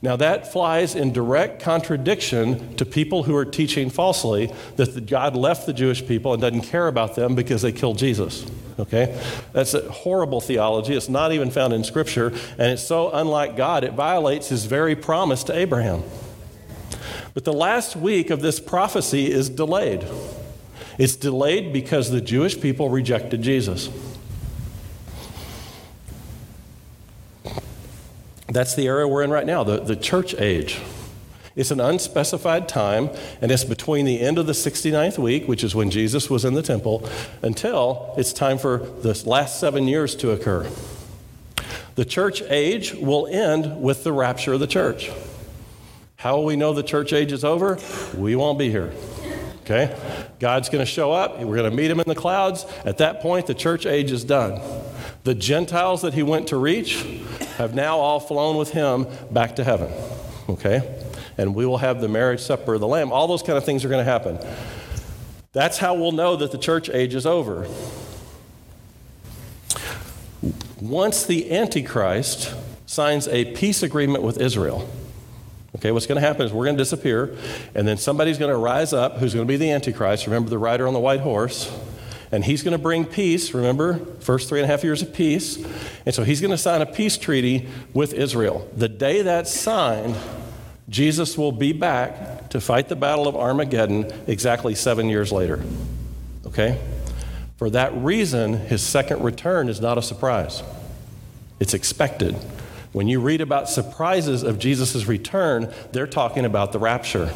[0.00, 5.66] Now, that flies in direct contradiction to people who are teaching falsely that God left
[5.66, 8.46] the Jewish people and doesn't care about them because they killed Jesus.
[8.78, 9.18] Okay?
[9.52, 10.94] That's a horrible theology.
[10.94, 14.96] It's not even found in Scripture, and it's so unlike God, it violates his very
[14.96, 16.02] promise to Abraham.
[17.34, 20.06] But the last week of this prophecy is delayed.
[20.98, 23.88] It's delayed because the Jewish people rejected Jesus.
[28.46, 30.80] That's the era we're in right now, the, the church age.
[31.56, 35.74] It's an unspecified time, and it's between the end of the 69th week, which is
[35.74, 37.08] when Jesus was in the temple,
[37.42, 40.68] until it's time for the last seven years to occur.
[41.94, 45.10] The church age will end with the rapture of the church.
[46.16, 47.78] How will we know the church age is over?
[48.16, 48.92] We won't be here.
[49.60, 49.96] Okay?
[50.40, 51.38] God's going to show up.
[51.38, 52.66] We're going to meet him in the clouds.
[52.84, 54.60] At that point, the church age is done.
[55.22, 57.04] The Gentiles that he went to reach
[57.56, 59.92] have now all flown with him back to heaven.
[60.48, 61.02] Okay?
[61.36, 63.12] And we will have the marriage supper of the Lamb.
[63.12, 64.38] All those kind of things are going to happen.
[65.52, 67.68] That's how we'll know that the church age is over.
[70.80, 72.54] Once the Antichrist
[72.86, 74.88] signs a peace agreement with Israel,
[75.76, 77.36] Okay, what's going to happen is we're going to disappear,
[77.74, 80.26] and then somebody's going to rise up who's going to be the Antichrist.
[80.26, 81.70] Remember the rider on the white horse?
[82.34, 85.64] And he's going to bring peace, remember, first three and a half years of peace.
[86.04, 88.68] And so he's going to sign a peace treaty with Israel.
[88.74, 90.16] The day that's signed,
[90.88, 95.62] Jesus will be back to fight the battle of Armageddon exactly seven years later.
[96.44, 96.80] Okay?
[97.56, 100.64] For that reason, his second return is not a surprise,
[101.60, 102.34] it's expected.
[102.90, 107.32] When you read about surprises of Jesus' return, they're talking about the rapture.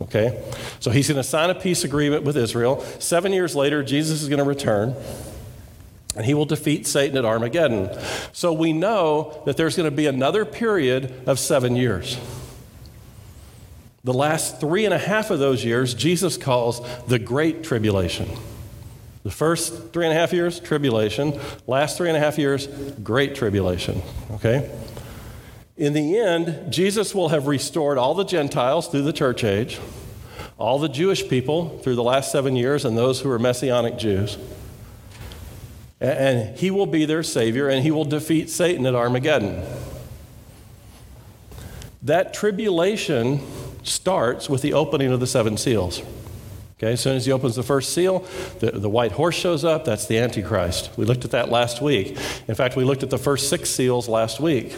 [0.00, 0.42] Okay?
[0.80, 2.80] So he's going to sign a peace agreement with Israel.
[2.98, 4.94] Seven years later, Jesus is going to return.
[6.16, 7.90] And he will defeat Satan at Armageddon.
[8.32, 12.18] So we know that there's going to be another period of seven years.
[14.02, 18.28] The last three and a half of those years, Jesus calls the Great Tribulation.
[19.22, 21.38] The first three and a half years, tribulation.
[21.66, 24.00] Last three and a half years, great tribulation.
[24.32, 24.70] Okay?
[25.80, 29.80] In the end, Jesus will have restored all the Gentiles through the church age,
[30.58, 34.36] all the Jewish people through the last seven years, and those who are Messianic Jews.
[35.98, 39.62] And he will be their Savior, and he will defeat Satan at Armageddon.
[42.02, 43.40] That tribulation
[43.82, 46.02] starts with the opening of the seven seals.
[46.76, 48.26] Okay, as soon as he opens the first seal,
[48.58, 49.86] the, the white horse shows up.
[49.86, 50.90] That's the Antichrist.
[50.98, 52.18] We looked at that last week.
[52.48, 54.76] In fact, we looked at the first six seals last week.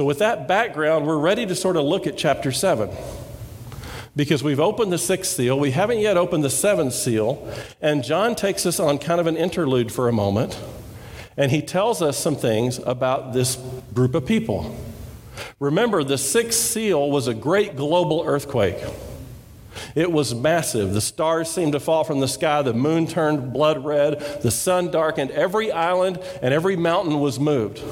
[0.00, 2.88] So, with that background, we're ready to sort of look at chapter 7.
[4.16, 7.46] Because we've opened the sixth seal, we haven't yet opened the seventh seal,
[7.82, 10.58] and John takes us on kind of an interlude for a moment.
[11.36, 13.58] And he tells us some things about this
[13.92, 14.74] group of people.
[15.58, 18.82] Remember, the sixth seal was a great global earthquake.
[19.94, 20.94] It was massive.
[20.94, 22.62] The stars seemed to fall from the sky.
[22.62, 24.18] The moon turned blood red.
[24.40, 25.30] The sun darkened.
[25.32, 27.82] Every island and every mountain was moved.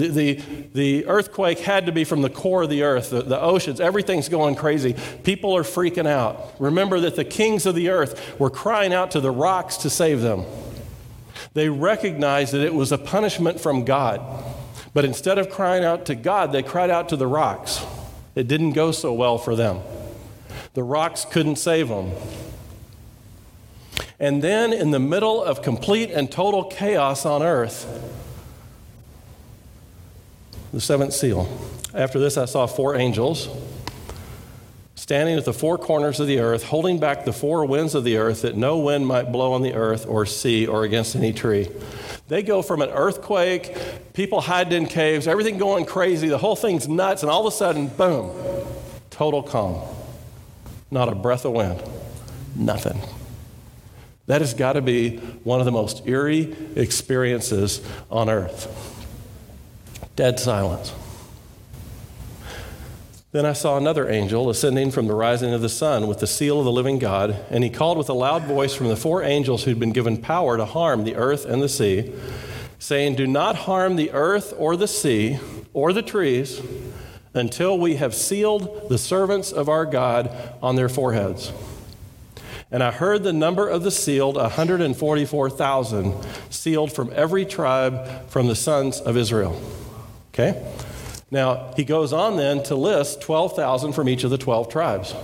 [0.00, 0.34] The, the,
[0.72, 4.30] the, earthquake had to be from the core of the earth, the, the oceans, everything's
[4.30, 4.94] going crazy.
[5.24, 6.54] People are freaking out.
[6.58, 10.22] Remember that the kings of the earth were crying out to the rocks to save
[10.22, 10.46] them.
[11.52, 14.22] They recognized that it was a punishment from God.
[14.94, 17.84] But instead of crying out to God, they cried out to the rocks.
[18.34, 19.80] It didn't go so well for them.
[20.72, 22.12] The rocks couldn't save them.
[24.18, 27.86] And then, in the middle of complete and total chaos on earth,
[30.72, 31.48] the seventh seal.
[31.94, 33.48] After this, I saw four angels
[34.94, 38.16] standing at the four corners of the earth, holding back the four winds of the
[38.16, 41.68] earth, that no wind might blow on the earth or sea or against any tree.
[42.28, 43.76] They go from an earthquake,
[44.12, 47.56] people hiding in caves, everything going crazy, the whole thing's nuts, and all of a
[47.56, 48.30] sudden, boom,
[49.10, 49.82] total calm.
[50.92, 51.82] Not a breath of wind,
[52.54, 53.00] nothing.
[54.26, 57.80] That has got to be one of the most eerie experiences
[58.10, 58.99] on earth.
[60.16, 60.92] Dead silence.
[63.32, 66.58] Then I saw another angel ascending from the rising of the sun with the seal
[66.58, 69.62] of the living God, and he called with a loud voice from the four angels
[69.62, 72.12] who'd been given power to harm the earth and the sea,
[72.80, 75.38] saying, Do not harm the earth or the sea
[75.72, 76.60] or the trees
[77.32, 81.52] until we have sealed the servants of our God on their foreheads.
[82.72, 86.14] And I heard the number of the sealed 144,000,
[86.50, 89.60] sealed from every tribe from the sons of Israel.
[90.40, 90.62] Okay?
[91.30, 95.14] Now, he goes on then to list 12,000 from each of the 12 tribes.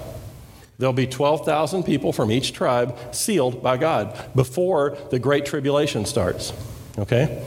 [0.78, 6.52] There'll be 12,000 people from each tribe sealed by God before the Great Tribulation starts.
[6.98, 7.42] Okay?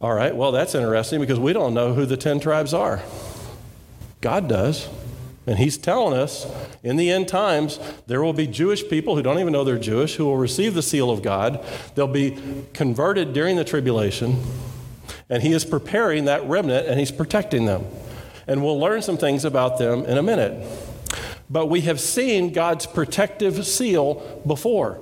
[0.00, 3.02] All right, well, that's interesting because we don't know who the 10 tribes are.
[4.20, 4.88] God does.
[5.46, 6.46] And he's telling us
[6.82, 10.14] in the end times, there will be Jewish people who don't even know they're Jewish
[10.16, 11.62] who will receive the seal of God.
[11.94, 12.38] They'll be
[12.72, 14.42] converted during the tribulation.
[15.28, 17.86] And he is preparing that remnant and he's protecting them.
[18.46, 20.66] And we'll learn some things about them in a minute.
[21.48, 24.98] But we have seen God's protective seal before.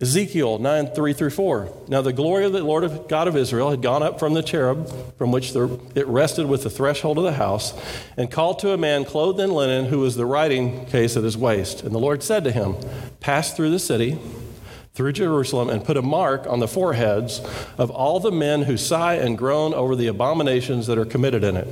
[0.00, 1.72] Ezekiel 9, 3 through 4.
[1.88, 4.42] Now the glory of the Lord of God of Israel had gone up from the
[4.42, 7.72] cherub from which the, it rested with the threshold of the house,
[8.16, 11.38] and called to a man clothed in linen who was the writing case at his
[11.38, 11.82] waist.
[11.82, 12.74] And the Lord said to him,
[13.20, 14.18] Pass through the city
[14.94, 17.40] through Jerusalem and put a mark on the foreheads
[17.76, 21.56] of all the men who sigh and groan over the abominations that are committed in
[21.56, 21.68] it.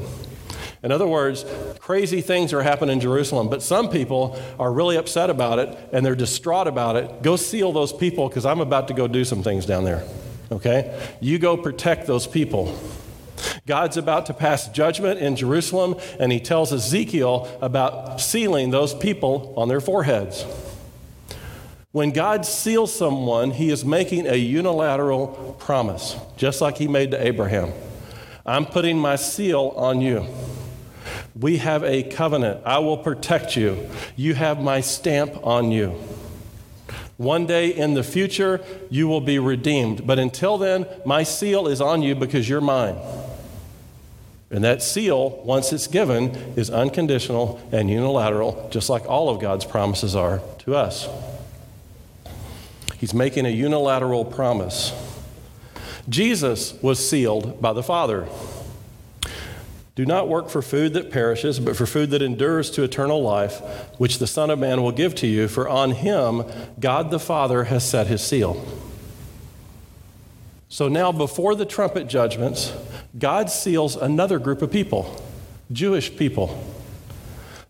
[0.83, 1.45] In other words,
[1.79, 6.05] crazy things are happening in Jerusalem, but some people are really upset about it and
[6.05, 7.23] they're distraught about it.
[7.23, 10.03] Go seal those people because I'm about to go do some things down there.
[10.51, 11.01] Okay?
[11.21, 12.77] You go protect those people.
[13.67, 19.55] God's about to pass judgment in Jerusalem, and he tells Ezekiel about sealing those people
[19.57, 20.45] on their foreheads.
[21.93, 27.23] When God seals someone, he is making a unilateral promise, just like he made to
[27.23, 27.71] Abraham.
[28.47, 30.27] I'm putting my seal on you.
[31.39, 32.63] We have a covenant.
[32.65, 33.91] I will protect you.
[34.17, 35.91] You have my stamp on you.
[37.19, 40.07] One day in the future, you will be redeemed.
[40.07, 42.97] But until then, my seal is on you because you're mine.
[44.51, 49.67] And that seal, once it's given, is unconditional and unilateral, just like all of God's
[49.67, 51.07] promises are to us.
[53.03, 54.93] He's making a unilateral promise.
[56.09, 58.29] Jesus was sealed by the Father.
[59.97, 63.61] Do not work for food that perishes, but for food that endures to eternal life,
[63.99, 66.45] which the Son of Man will give to you, for on him
[66.79, 68.65] God the Father has set his seal.
[70.69, 72.73] So now, before the trumpet judgments,
[73.19, 75.21] God seals another group of people
[75.73, 76.57] Jewish people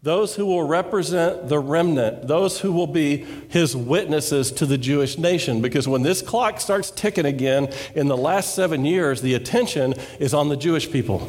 [0.02, 5.16] those who will represent the remnant, those who will be his witnesses to the Jewish
[5.16, 5.62] nation.
[5.62, 10.34] Because when this clock starts ticking again in the last seven years, the attention is
[10.34, 11.28] on the Jewish people.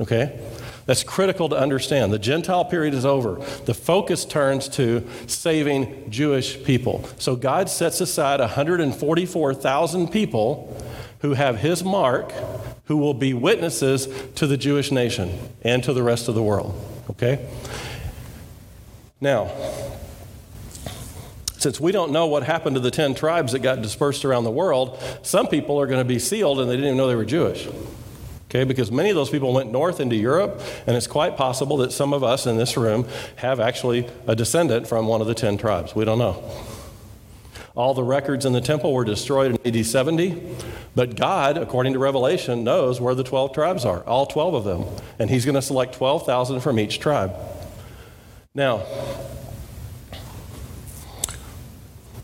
[0.00, 0.36] Okay?
[0.86, 2.12] That's critical to understand.
[2.12, 3.36] The Gentile period is over.
[3.66, 7.08] The focus turns to saving Jewish people.
[7.18, 10.76] So God sets aside 144,000 people
[11.20, 12.32] who have his mark,
[12.86, 16.74] who will be witnesses to the Jewish nation and to the rest of the world.
[17.10, 17.46] Okay?
[19.20, 19.50] Now,
[21.58, 24.50] since we don't know what happened to the 10 tribes that got dispersed around the
[24.50, 27.24] world, some people are going to be sealed and they didn't even know they were
[27.24, 27.68] Jewish.
[28.48, 31.92] Okay, because many of those people went north into Europe, and it's quite possible that
[31.92, 35.58] some of us in this room have actually a descendant from one of the 10
[35.58, 35.94] tribes.
[35.94, 36.42] We don't know.
[37.74, 40.56] All the records in the temple were destroyed in AD 70.
[40.94, 44.84] But God, according to Revelation, knows where the 12 tribes are, all 12 of them.
[45.18, 47.36] And He's going to select 12,000 from each tribe.
[48.58, 48.82] Now,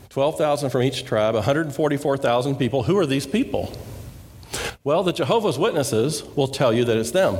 [0.08, 2.82] 12,000 from each tribe, 144,000 people.
[2.82, 3.72] Who are these people?
[4.82, 7.36] Well, the Jehovah's Witnesses will tell you that it's them.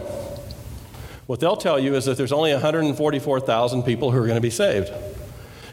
[1.27, 4.49] What they'll tell you is that there's only 144,000 people who are going to be
[4.49, 4.93] saved.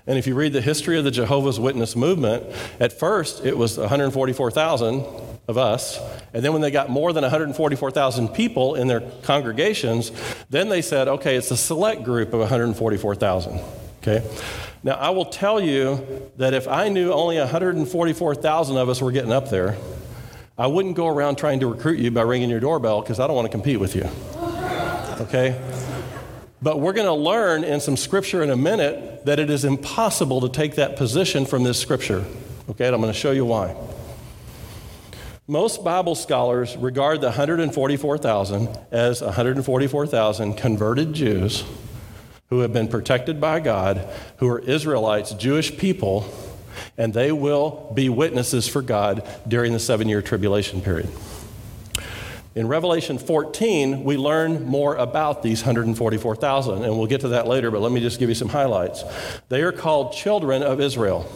[0.08, 2.44] And if you read the history of the Jehovah's Witness movement,
[2.80, 5.06] at first it was 144,000
[5.48, 6.00] of us.
[6.34, 10.12] And then when they got more than 144,000 people in their congregations,
[10.50, 13.60] then they said, okay, it's a select group of 144,000.
[14.02, 14.28] Okay?
[14.84, 19.32] Now, I will tell you that if I knew only 144,000 of us were getting
[19.32, 19.78] up there,
[20.58, 23.36] I wouldn't go around trying to recruit you by ringing your doorbell because I don't
[23.36, 24.10] want to compete with you.
[25.22, 25.60] Okay?
[26.62, 30.42] But we're going to learn in some scripture in a minute that it is impossible
[30.42, 32.26] to take that position from this scripture.
[32.70, 32.86] Okay?
[32.86, 33.76] And I'm going to show you why.
[35.52, 41.66] Most Bible scholars regard the 144,000 as 144,000 converted Jews
[42.50, 46.26] who have been protected by God, who are Israelites, Jewish people,
[46.98, 51.10] and they will be witnesses for God during the seven year tribulation period.
[52.56, 57.70] In Revelation 14, we learn more about these 144,000, and we'll get to that later,
[57.72, 59.04] but let me just give you some highlights.
[59.50, 61.30] They are called children of Israel.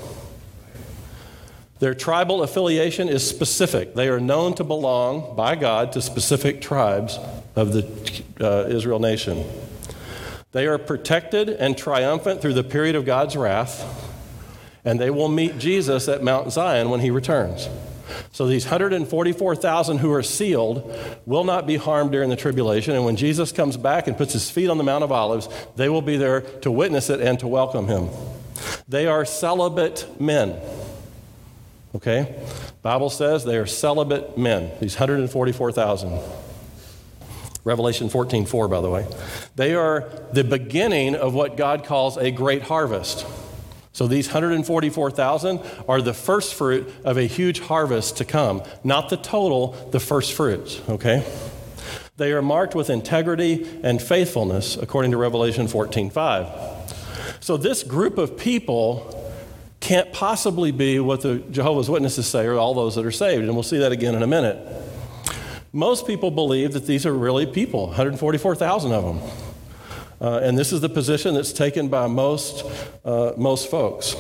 [1.79, 3.95] Their tribal affiliation is specific.
[3.95, 7.19] They are known to belong by God to specific tribes
[7.55, 9.43] of the uh, Israel nation.
[10.53, 13.83] They are protected and triumphant through the period of God's wrath,
[14.85, 17.67] and they will meet Jesus at Mount Zion when he returns.
[18.31, 22.95] So these 144,000 who are sealed will not be harmed during the tribulation.
[22.95, 25.89] And when Jesus comes back and puts his feet on the Mount of Olives, they
[25.89, 28.09] will be there to witness it and to welcome him.
[28.87, 30.55] They are celibate men.
[31.95, 32.35] Okay?
[32.81, 36.19] Bible says they are celibate men, these 144,000.
[37.63, 39.07] Revelation 14:4 by the way.
[39.55, 43.25] They are the beginning of what God calls a great harvest.
[43.91, 49.17] So these 144,000 are the first fruit of a huge harvest to come, not the
[49.17, 51.23] total, the first fruits, okay?
[52.17, 56.47] They are marked with integrity and faithfulness according to Revelation 14:5.
[57.39, 59.14] So this group of people
[59.85, 63.53] can't possibly be what the Jehovah's Witnesses say or all those that are saved, and
[63.53, 64.57] we'll see that again in a minute.
[65.71, 69.31] Most people believe that these are really people, 144,000 of them.
[70.19, 72.65] Uh, and this is the position that's taken by most,
[73.05, 74.15] uh, most folks.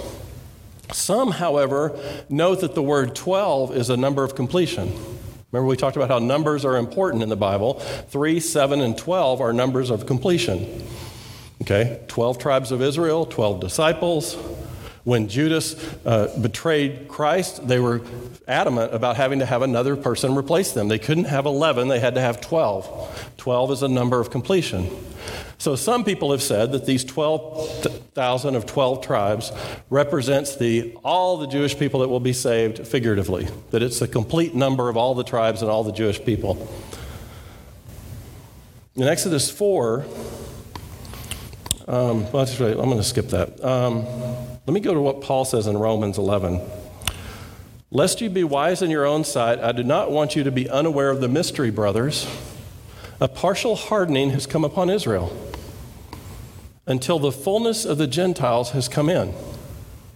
[0.91, 1.99] Some, however,
[2.29, 4.93] note that the word 12 is a number of completion.
[5.51, 7.79] Remember, we talked about how numbers are important in the Bible.
[7.79, 10.83] 3, 7, and 12 are numbers of completion.
[11.63, 14.37] Okay, 12 tribes of Israel, 12 disciples,
[15.05, 18.01] when Judas uh, betrayed Christ, they were
[18.47, 20.87] adamant about having to have another person replace them.
[20.87, 23.33] They couldn't have 11, they had to have 12.
[23.37, 24.89] 12 is a number of completion.
[25.59, 29.51] So some people have said that these 12,000 of 12 tribes
[29.91, 34.55] represents the all the Jewish people that will be saved figuratively, that it's the complete
[34.55, 36.67] number of all the tribes and all the Jewish people.
[38.95, 40.05] In Exodus 4,
[41.87, 43.63] um, well, I'm going to skip that.
[43.63, 44.05] Um,
[44.65, 46.59] let me go to what Paul says in Romans 11.
[47.91, 50.69] Lest you be wise in your own sight, I do not want you to be
[50.69, 52.27] unaware of the mystery, brothers.
[53.21, 55.31] A partial hardening has come upon Israel
[56.87, 59.33] until the fullness of the Gentiles has come in.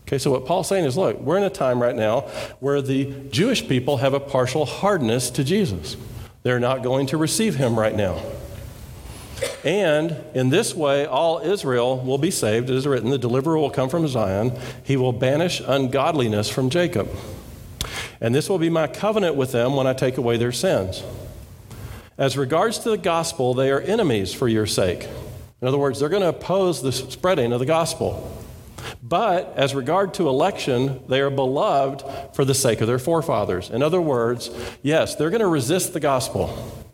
[0.07, 2.21] Okay, so what Paul's saying is look, we're in a time right now
[2.59, 5.95] where the Jewish people have a partial hardness to Jesus.
[6.41, 8.19] They're not going to receive him right now.
[9.63, 12.69] And in this way, all Israel will be saved.
[12.69, 14.57] It is written, the deliverer will come from Zion.
[14.83, 17.09] He will banish ungodliness from Jacob.
[18.21, 21.03] And this will be my covenant with them when I take away their sins.
[22.17, 25.07] As regards to the gospel, they are enemies for your sake.
[25.61, 28.35] In other words, they're going to oppose the spreading of the gospel.
[29.01, 32.03] But as regard to election, they are beloved
[32.33, 33.69] for the sake of their forefathers.
[33.69, 34.49] In other words,
[34.81, 36.47] yes, they're going to resist the gospel.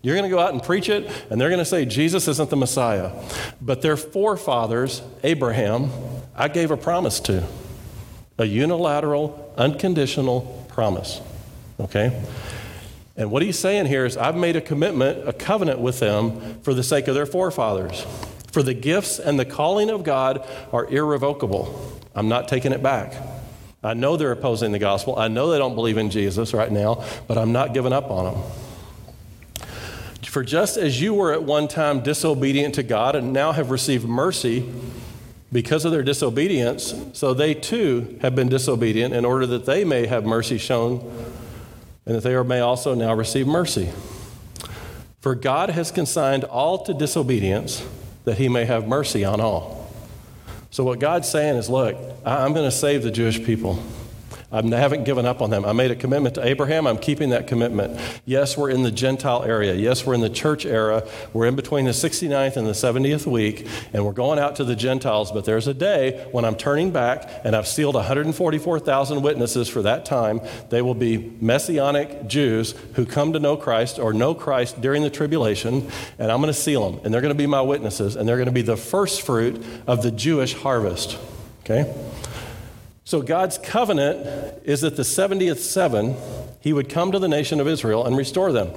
[0.05, 2.51] You're going to go out and preach it, and they're going to say Jesus isn't
[2.51, 3.11] the Messiah.
[3.59, 5.89] But their forefathers, Abraham,
[6.35, 7.43] I gave a promise to
[8.37, 11.21] a unilateral, unconditional promise.
[11.79, 12.23] Okay?
[13.17, 16.75] And what he's saying here is, I've made a commitment, a covenant with them for
[16.75, 18.05] the sake of their forefathers.
[18.51, 21.99] For the gifts and the calling of God are irrevocable.
[22.13, 23.15] I'm not taking it back.
[23.83, 25.17] I know they're opposing the gospel.
[25.17, 28.31] I know they don't believe in Jesus right now, but I'm not giving up on
[28.35, 28.43] them.
[30.27, 34.05] For just as you were at one time disobedient to God and now have received
[34.05, 34.69] mercy
[35.51, 40.07] because of their disobedience, so they too have been disobedient in order that they may
[40.07, 40.99] have mercy shown
[42.05, 43.89] and that they may also now receive mercy.
[45.21, 47.85] For God has consigned all to disobedience
[48.25, 49.89] that he may have mercy on all.
[50.69, 51.95] So, what God's saying is, look,
[52.25, 53.81] I'm going to save the Jewish people.
[54.51, 55.65] Um, I haven't given up on them.
[55.65, 56.87] I made a commitment to Abraham.
[56.87, 57.99] I'm keeping that commitment.
[58.25, 59.73] Yes, we're in the Gentile area.
[59.73, 61.07] Yes, we're in the church era.
[61.33, 64.75] We're in between the 69th and the 70th week, and we're going out to the
[64.75, 65.31] Gentiles.
[65.31, 70.05] But there's a day when I'm turning back, and I've sealed 144,000 witnesses for that
[70.05, 70.41] time.
[70.69, 75.09] They will be Messianic Jews who come to know Christ or know Christ during the
[75.09, 75.89] tribulation,
[76.19, 77.01] and I'm going to seal them.
[77.03, 79.63] And they're going to be my witnesses, and they're going to be the first fruit
[79.87, 81.17] of the Jewish harvest.
[81.63, 81.93] Okay?
[83.05, 86.15] So God's covenant is that the 70th seven,
[86.59, 88.71] he would come to the nation of Israel and restore them.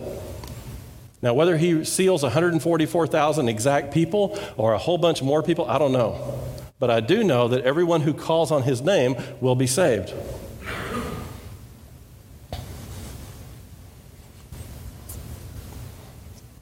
[1.23, 5.93] Now, whether he seals 144,000 exact people or a whole bunch more people, I don't
[5.93, 6.39] know.
[6.79, 10.13] But I do know that everyone who calls on his name will be saved.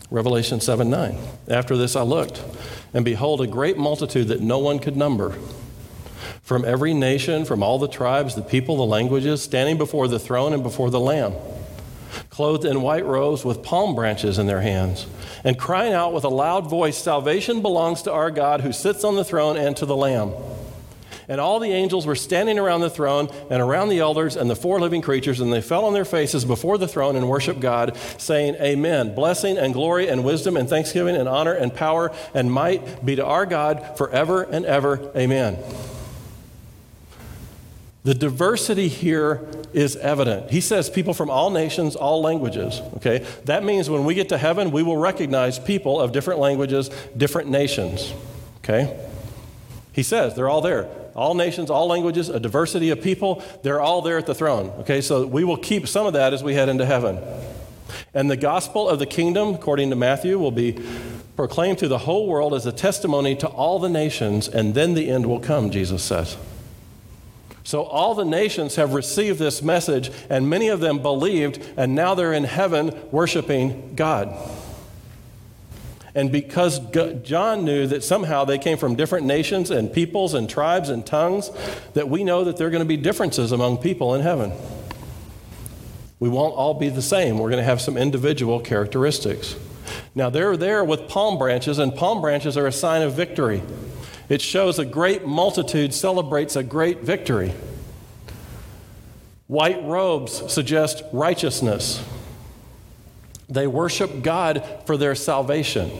[0.08, 1.18] Revelation 7 9.
[1.48, 2.44] After this I looked,
[2.94, 5.36] and behold, a great multitude that no one could number
[6.46, 10.52] from every nation, from all the tribes, the people, the languages, standing before the throne
[10.52, 11.34] and before the Lamb,
[12.30, 15.08] clothed in white robes with palm branches in their hands,
[15.42, 19.16] and crying out with a loud voice Salvation belongs to our God who sits on
[19.16, 20.32] the throne and to the Lamb.
[21.26, 24.54] And all the angels were standing around the throne and around the elders and the
[24.54, 27.96] four living creatures, and they fell on their faces before the throne and worshiped God,
[28.18, 29.16] saying, Amen.
[29.16, 33.26] Blessing and glory and wisdom and thanksgiving and honor and power and might be to
[33.26, 35.10] our God forever and ever.
[35.16, 35.58] Amen.
[38.06, 40.52] The diversity here is evident.
[40.52, 42.80] He says people from all nations, all languages.
[42.98, 43.26] Okay?
[43.46, 47.50] That means when we get to heaven, we will recognize people of different languages, different
[47.50, 48.14] nations.
[48.58, 48.96] Okay?
[49.92, 50.88] He says they're all there.
[51.16, 54.68] All nations, all languages, a diversity of people, they're all there at the throne.
[54.82, 55.00] Okay?
[55.00, 57.18] So we will keep some of that as we head into heaven.
[58.14, 60.80] And the gospel of the kingdom, according to Matthew, will be
[61.34, 65.10] proclaimed to the whole world as a testimony to all the nations, and then the
[65.10, 66.36] end will come, Jesus says.
[67.66, 72.14] So all the nations have received this message, and many of them believed, and now
[72.14, 74.32] they're in heaven worshiping God.
[76.14, 76.78] And because
[77.24, 81.50] John knew that somehow they came from different nations and peoples and tribes and tongues,
[81.94, 84.52] that we know that there are going to be differences among people in heaven.
[86.20, 87.36] We won't all be the same.
[87.36, 89.56] We're going to have some individual characteristics.
[90.14, 93.60] Now, they're there with palm branches, and palm branches are a sign of victory.
[94.28, 97.54] It shows a great multitude celebrates a great victory.
[99.46, 102.04] White robes suggest righteousness.
[103.48, 105.92] They worship God for their salvation.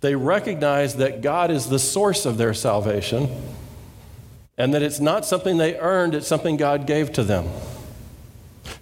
[0.00, 3.28] They recognize that God is the source of their salvation
[4.58, 7.48] and that it's not something they earned, it's something God gave to them.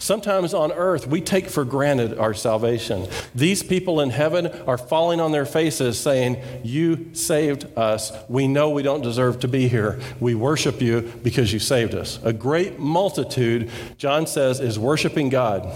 [0.03, 3.07] Sometimes on earth, we take for granted our salvation.
[3.37, 8.11] These people in heaven are falling on their faces saying, You saved us.
[8.29, 10.01] We know we don't deserve to be here.
[10.19, 12.19] We worship you because you saved us.
[12.25, 15.73] A great multitude, John says, is worshiping God.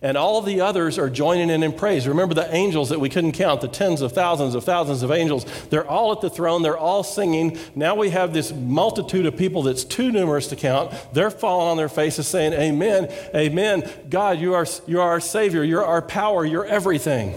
[0.00, 2.06] And all the others are joining in in praise.
[2.06, 5.44] Remember the angels that we couldn't count, the tens of thousands of thousands of angels.
[5.70, 7.58] They're all at the throne, they're all singing.
[7.74, 10.92] Now we have this multitude of people that's too numerous to count.
[11.12, 13.88] They're falling on their faces saying, Amen, Amen.
[14.10, 17.34] God, you are, you are our Savior, you're our power, you're everything.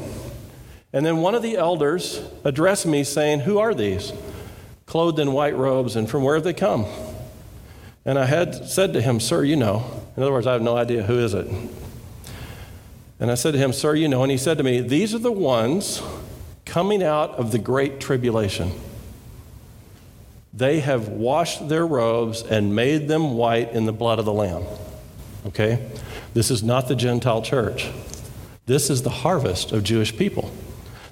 [0.92, 4.14] And then one of the elders addressed me saying, Who are these?
[4.86, 6.86] Clothed in white robes, and from where have they come?
[8.06, 10.04] And I had said to him, Sir, you know.
[10.16, 11.48] In other words, I have no idea who is it.
[13.20, 14.24] And I said to him, Sir, you know.
[14.24, 16.02] And he said to me, These are the ones
[16.66, 18.72] coming out of the great tribulation.
[20.54, 24.64] They have washed their robes and made them white in the blood of the Lamb.
[25.48, 25.86] Okay?
[26.34, 27.90] This is not the Gentile church.
[28.66, 30.52] This is the harvest of Jewish people.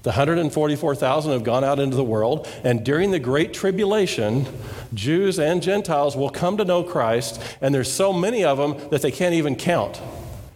[0.03, 4.45] The 144,000 have gone out into the world, and during the Great Tribulation,
[4.93, 9.01] Jews and Gentiles will come to know Christ, and there's so many of them that
[9.01, 10.01] they can't even count.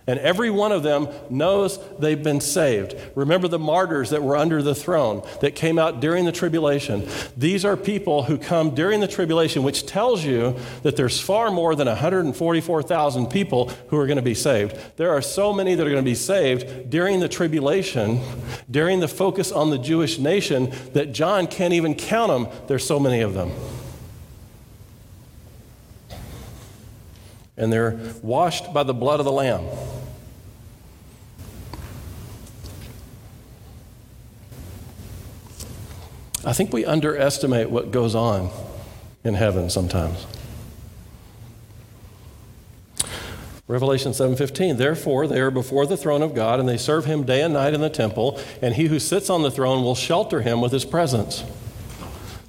[0.07, 2.95] And every one of them knows they've been saved.
[3.13, 7.05] Remember the martyrs that were under the throne that came out during the tribulation.
[7.35, 11.75] These are people who come during the tribulation, which tells you that there's far more
[11.75, 14.77] than 144,000 people who are going to be saved.
[14.95, 18.21] There are so many that are going to be saved during the tribulation,
[18.71, 22.47] during the focus on the Jewish nation, that John can't even count them.
[22.67, 23.51] There's so many of them.
[27.57, 29.65] And they're washed by the blood of the Lamb.
[36.47, 38.49] I think we underestimate what goes on
[39.25, 40.25] in heaven sometimes.
[43.67, 47.41] Revelation 7:15 Therefore they are before the throne of God and they serve him day
[47.41, 50.61] and night in the temple and he who sits on the throne will shelter him
[50.61, 51.43] with his presence.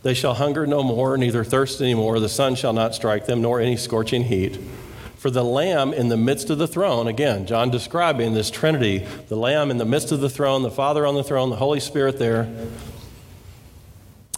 [0.05, 3.43] They shall hunger no more neither thirst any more the sun shall not strike them
[3.43, 4.61] nor any scorching heat.
[5.17, 9.35] For the lamb in the midst of the throne again John describing this trinity the
[9.35, 12.21] lamb in the midst of the throne the father on the throne the holy spirit
[12.21, 12.49] there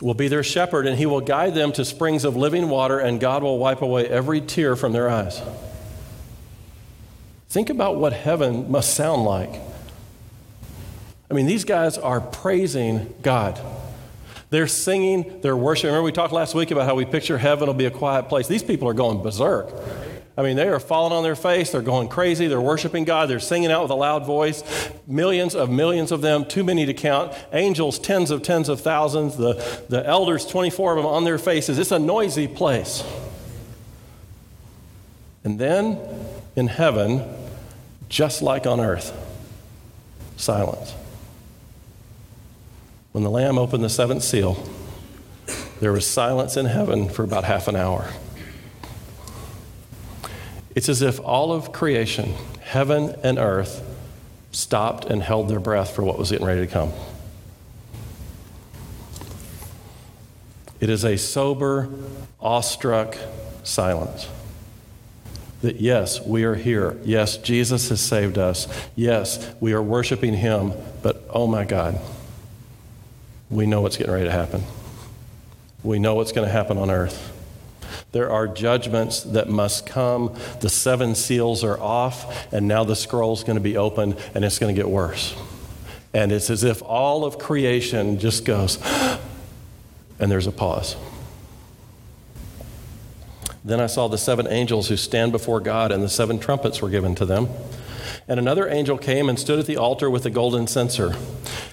[0.01, 3.21] will be their shepherd and he will guide them to springs of living water and
[3.21, 5.43] God will wipe away every tear from their eyes.
[7.49, 9.61] Think about what heaven must sound like.
[11.31, 13.61] I mean, these guys are praising God.
[14.51, 15.91] They're singing, they're worshiping.
[15.91, 18.49] Remember, we talked last week about how we picture heaven will be a quiet place.
[18.49, 19.73] These people are going berserk.
[20.41, 21.71] I mean, they are falling on their face.
[21.71, 22.47] They're going crazy.
[22.47, 23.29] They're worshiping God.
[23.29, 24.65] They're singing out with a loud voice.
[25.07, 27.35] Millions of millions of them, too many to count.
[27.53, 29.37] Angels, tens of tens of thousands.
[29.37, 31.79] The, the elders, 24 of them on their faces.
[31.79, 33.05] It's a noisy place.
[35.45, 35.99] And then
[36.57, 37.23] in heaven,
[38.09, 39.13] just like on earth.
[40.39, 40.95] Silence.
[43.13, 44.67] When the Lamb opened the seventh seal,
[45.81, 48.11] there was silence in heaven for about half an hour.
[50.75, 53.87] It's as if all of creation, heaven and earth,
[54.53, 56.93] stopped and held their breath for what was getting ready to come.
[60.81, 61.89] It is a sober,
[62.41, 63.17] awestruck
[63.63, 64.29] silence
[65.63, 66.99] that yes, we are here.
[67.05, 68.67] Yes, Jesus has saved us.
[68.97, 70.73] Yes, we are worshiping Him.
[71.03, 72.01] But oh my God,
[73.51, 74.63] we know what's getting ready to happen.
[75.83, 77.37] We know what's going to happen on earth.
[78.13, 80.35] There are judgments that must come.
[80.61, 84.45] The seven seals are off, and now the scroll is going to be opened, and
[84.45, 85.37] it's going to get worse.
[86.13, 88.79] And it's as if all of creation just goes,
[90.19, 90.97] and there's a pause.
[93.65, 96.89] Then I saw the seven angels who stand before God, and the seven trumpets were
[96.89, 97.49] given to them.
[98.27, 101.15] And another angel came and stood at the altar with a golden censer.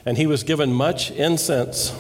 [0.05, 1.91] And he was given much incense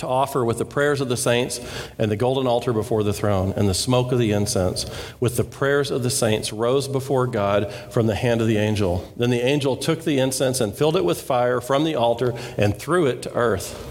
[0.00, 1.60] to offer with the prayers of the saints
[1.98, 3.52] and the golden altar before the throne.
[3.56, 4.84] And the smoke of the incense
[5.20, 9.10] with the prayers of the saints rose before God from the hand of the angel.
[9.16, 12.76] Then the angel took the incense and filled it with fire from the altar and
[12.76, 13.86] threw it to earth.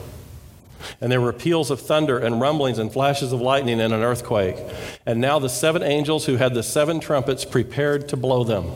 [1.01, 4.57] And there were peals of thunder and rumblings and flashes of lightning and an earthquake.
[5.05, 8.71] And now the seven angels who had the seven trumpets prepared to blow them.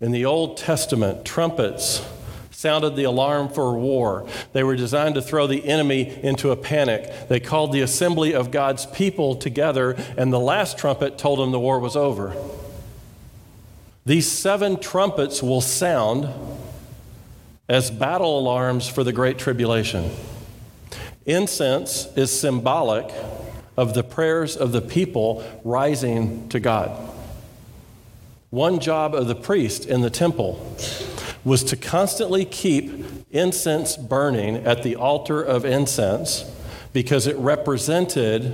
[0.00, 2.04] In the Old Testament, trumpets
[2.56, 4.26] sounded the alarm for war.
[4.54, 7.28] They were designed to throw the enemy into a panic.
[7.28, 11.60] They called the assembly of God's people together, and the last trumpet told them the
[11.60, 12.34] war was over.
[14.06, 16.30] These seven trumpets will sound
[17.68, 20.10] as battle alarms for the Great Tribulation.
[21.26, 23.12] Incense is symbolic
[23.76, 26.90] of the prayers of the people rising to God.
[28.48, 30.74] One job of the priest in the temple
[31.46, 36.44] was to constantly keep incense burning at the altar of incense
[36.92, 38.52] because it represented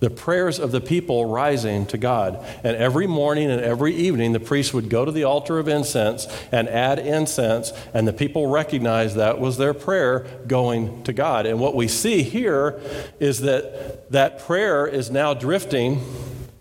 [0.00, 2.44] the prayers of the people rising to God.
[2.64, 6.26] And every morning and every evening, the priest would go to the altar of incense
[6.50, 11.46] and add incense, and the people recognized that was their prayer going to God.
[11.46, 12.80] And what we see here
[13.20, 16.00] is that that prayer is now drifting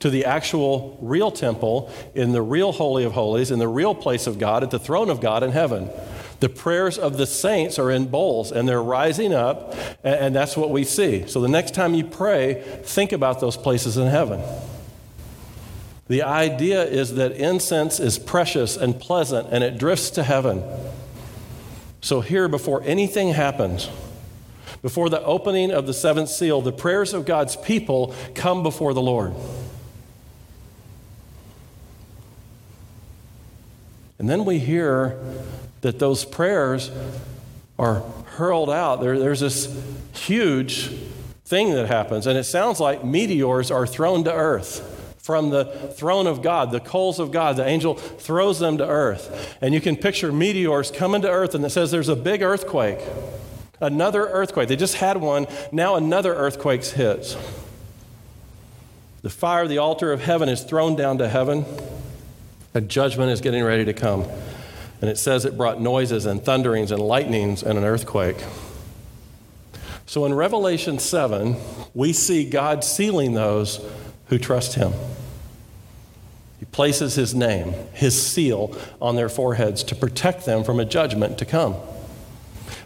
[0.08, 4.26] to the actual real temple in the real Holy of Holies, in the real place
[4.26, 5.90] of God, at the throne of God in heaven.
[6.40, 10.70] The prayers of the saints are in bowls and they're rising up, and that's what
[10.70, 11.28] we see.
[11.28, 14.42] So the next time you pray, think about those places in heaven.
[16.08, 20.64] The idea is that incense is precious and pleasant and it drifts to heaven.
[22.00, 23.90] So, here, before anything happens,
[24.82, 29.02] before the opening of the seventh seal, the prayers of God's people come before the
[29.02, 29.34] Lord.
[34.20, 35.20] And then we hear
[35.82, 36.92] that those prayers
[37.78, 38.02] are
[38.36, 39.02] hurled out.
[39.02, 39.74] There, there's this
[40.14, 40.90] huge
[41.46, 44.94] thing that happens, and it sounds like meteors are thrown to earth
[45.28, 47.58] from the throne of God, the coals of God.
[47.58, 49.58] The angel throws them to earth.
[49.60, 53.00] And you can picture meteors coming to earth, and it says there's a big earthquake.
[53.82, 54.70] Another earthquake.
[54.70, 55.46] They just had one.
[55.74, 57.36] Now another earthquake hits.
[59.22, 61.66] The fire of the altar of heaven is thrown down to heaven.
[62.78, 64.24] A judgment is getting ready to come.
[65.02, 68.38] And it says it brought noises and thunderings and lightnings and an earthquake.
[70.06, 71.56] So in Revelation 7,
[71.96, 73.84] we see God sealing those
[74.28, 74.94] who trust Him.
[76.60, 81.40] He places His name, His seal, on their foreheads to protect them from a judgment
[81.40, 81.74] to come.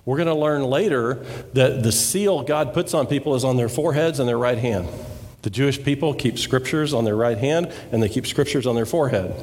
[0.05, 1.15] We're going to learn later
[1.51, 4.87] that the seal God puts on people is on their foreheads and their right hand.
[5.41, 8.85] The Jewish people keep scriptures on their right hand and they keep scriptures on their
[8.85, 9.35] forehead.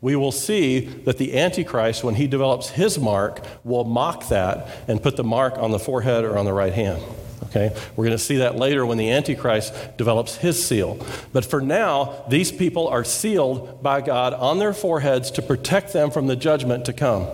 [0.00, 5.02] We will see that the Antichrist, when he develops his mark, will mock that and
[5.02, 7.02] put the mark on the forehead or on the right hand.
[7.44, 7.74] Okay?
[7.96, 11.04] We're going to see that later when the Antichrist develops his seal.
[11.32, 16.10] But for now, these people are sealed by God on their foreheads to protect them
[16.10, 17.26] from the judgment to come.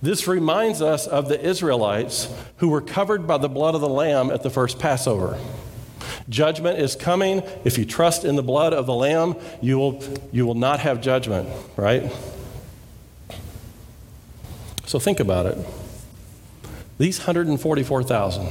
[0.00, 4.30] This reminds us of the Israelites who were covered by the blood of the Lamb
[4.30, 5.38] at the first Passover.
[6.28, 7.42] Judgment is coming.
[7.64, 10.02] If you trust in the blood of the Lamb, you will,
[10.32, 12.10] you will not have judgment, right?
[14.86, 15.58] So think about it.
[16.98, 18.46] These 144,000,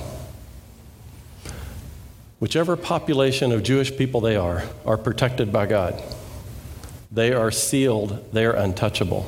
[2.40, 6.02] whichever population of Jewish people they are, are protected by God.
[7.12, 9.26] They are sealed, they are untouchable.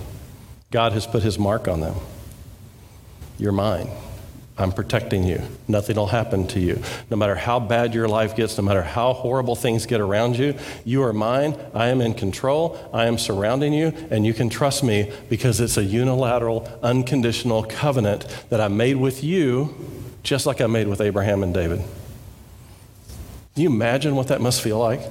[0.72, 1.96] God has put his mark on them.
[3.38, 3.89] You're mine.
[4.58, 5.41] I'm protecting you.
[5.68, 6.82] Nothing will happen to you.
[7.10, 10.56] No matter how bad your life gets, no matter how horrible things get around you,
[10.86, 11.60] you are mine.
[11.74, 12.80] I am in control.
[12.93, 18.26] I am surrounding you, and you can trust me because it's a unilateral, unconditional covenant
[18.49, 19.76] that I made with you,
[20.24, 21.80] just like I made with Abraham and David.
[23.56, 25.01] Can you imagine what that must feel like?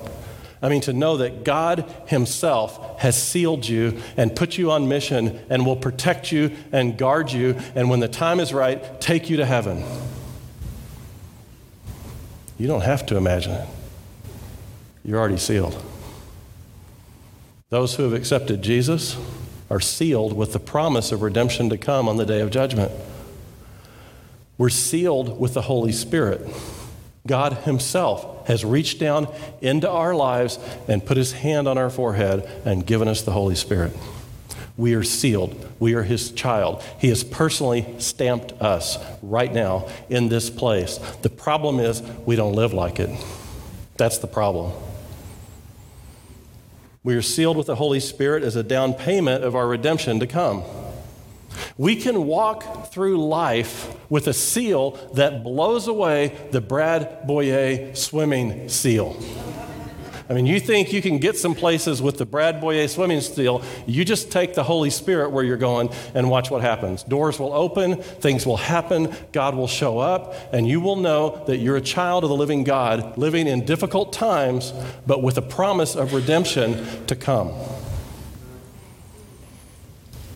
[0.65, 5.39] I mean, to know that God Himself has sealed you and put you on mission
[5.51, 9.37] and will protect you and guard you, and when the time is right, take you
[9.37, 9.85] to heaven.
[12.59, 13.69] You don't have to imagine it,
[15.05, 15.85] you're already sealed.
[17.69, 19.19] Those who have accepted Jesus
[19.69, 22.91] are sealed with the promise of redemption to come on the day of judgment.
[24.57, 26.41] We're sealed with the Holy Spirit.
[27.27, 29.29] God Himself has reached down
[29.61, 33.55] into our lives and put His hand on our forehead and given us the Holy
[33.55, 33.97] Spirit.
[34.77, 35.71] We are sealed.
[35.79, 36.83] We are His child.
[36.99, 40.99] He has personally stamped us right now in this place.
[41.23, 43.11] The problem is we don't live like it.
[43.97, 44.73] That's the problem.
[47.05, 50.27] We are sealed with the Holy Spirit as a down payment of our redemption to
[50.27, 50.65] come.
[51.77, 58.69] We can walk through life with a seal that blows away the Brad Boyer swimming
[58.69, 59.17] seal.
[60.29, 63.63] I mean, you think you can get some places with the Brad Boyer swimming seal.
[63.87, 67.03] You just take the Holy Spirit where you're going and watch what happens.
[67.03, 71.59] Doors will open, things will happen, God will show up, and you will know that
[71.59, 74.73] you're a child of the living God, living in difficult times,
[75.07, 77.53] but with a promise of redemption to come.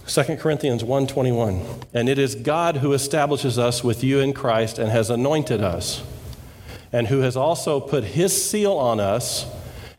[0.08, 4.90] 2 Corinthians 1:21 And it is God who establishes us with you in Christ and
[4.90, 6.02] has anointed us
[6.90, 9.44] and who has also put his seal on us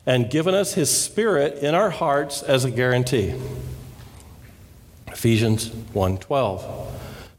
[0.07, 3.35] and given us his spirit in our hearts as a guarantee.
[5.07, 6.63] Ephesians 1:12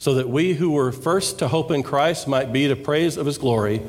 [0.01, 3.27] so that we who were first to hope in Christ might be to praise of
[3.27, 3.83] his glory.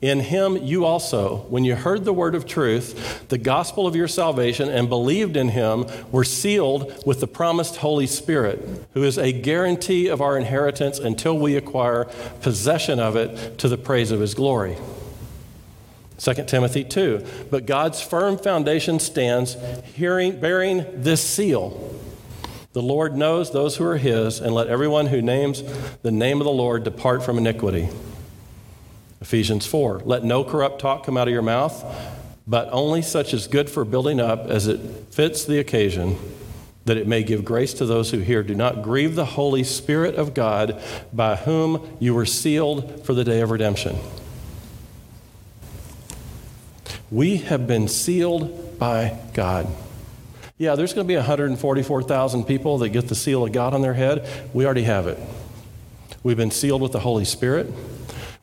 [0.00, 4.08] In him you also, when you heard the word of truth, the gospel of your
[4.08, 9.30] salvation, and believed in him, were sealed with the promised Holy Spirit, who is a
[9.30, 12.06] guarantee of our inheritance until we acquire
[12.40, 14.78] possession of it to the praise of his glory.
[16.16, 17.26] 2 Timothy 2.
[17.50, 19.58] But God's firm foundation stands,
[19.94, 21.94] hearing, bearing this seal.
[22.74, 25.62] The Lord knows those who are his, and let everyone who names
[26.02, 27.88] the name of the Lord depart from iniquity.
[29.20, 31.84] Ephesians 4 Let no corrupt talk come out of your mouth,
[32.46, 36.16] but only such as good for building up as it fits the occasion,
[36.84, 38.42] that it may give grace to those who hear.
[38.42, 40.80] Do not grieve the Holy Spirit of God,
[41.12, 43.96] by whom you were sealed for the day of redemption.
[47.10, 49.66] We have been sealed by God.
[50.58, 53.94] Yeah, there's going to be 144,000 people that get the seal of God on their
[53.94, 54.28] head.
[54.52, 55.16] We already have it.
[56.24, 57.72] We've been sealed with the Holy Spirit.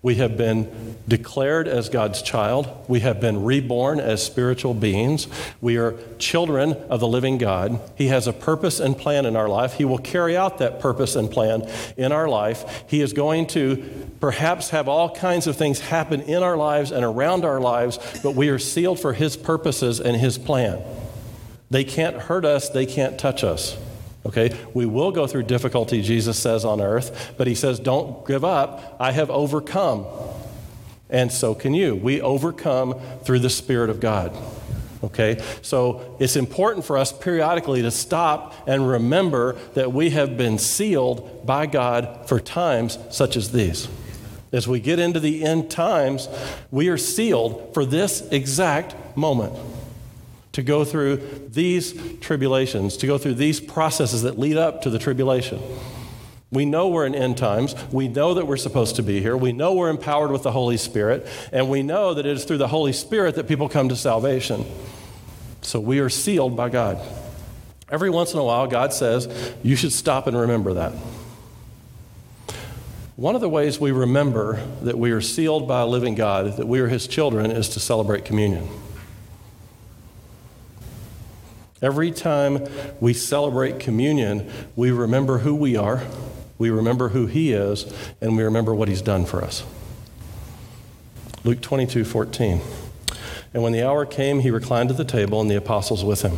[0.01, 2.69] We have been declared as God's child.
[2.87, 5.27] We have been reborn as spiritual beings.
[5.59, 7.81] We are children of the living God.
[7.95, 9.73] He has a purpose and plan in our life.
[9.73, 12.85] He will carry out that purpose and plan in our life.
[12.87, 13.83] He is going to
[14.21, 18.35] perhaps have all kinds of things happen in our lives and around our lives, but
[18.35, 20.81] we are sealed for His purposes and His plan.
[21.69, 23.77] They can't hurt us, they can't touch us.
[24.25, 24.55] Okay?
[24.73, 28.97] We will go through difficulty, Jesus says, on earth, but he says, don't give up.
[28.99, 30.05] I have overcome.
[31.09, 31.95] And so can you.
[31.95, 34.35] We overcome through the Spirit of God.
[35.03, 35.41] Okay?
[35.61, 41.45] So it's important for us periodically to stop and remember that we have been sealed
[41.45, 43.87] by God for times such as these.
[44.51, 46.27] As we get into the end times,
[46.71, 49.53] we are sealed for this exact moment
[50.55, 51.17] to go through
[51.49, 55.61] these tribulations, to go through these processes that lead up to the tribulation.
[56.49, 57.75] We know we're in end times.
[57.91, 59.35] We know that we're supposed to be here.
[59.35, 61.27] We know we're empowered with the Holy Spirit.
[61.51, 64.63] And we know that it is through the Holy Spirit that people come to salvation.
[65.61, 67.05] So we are sealed by God.
[67.89, 69.27] Every once in a while, God says,
[69.61, 70.93] you should stop and remember that.
[73.17, 76.67] One of the ways we remember that we are sealed by a living God, that
[76.67, 78.69] we are His children, is to celebrate communion.
[81.81, 82.65] Every time
[83.01, 86.03] we celebrate communion, we remember who we are,
[86.57, 87.85] we remember who He is,
[88.21, 89.63] and we remember what He's done for us.
[91.43, 92.61] Luke 22 14.
[93.53, 96.37] And when the hour came, He reclined at the table, and the apostles with Him.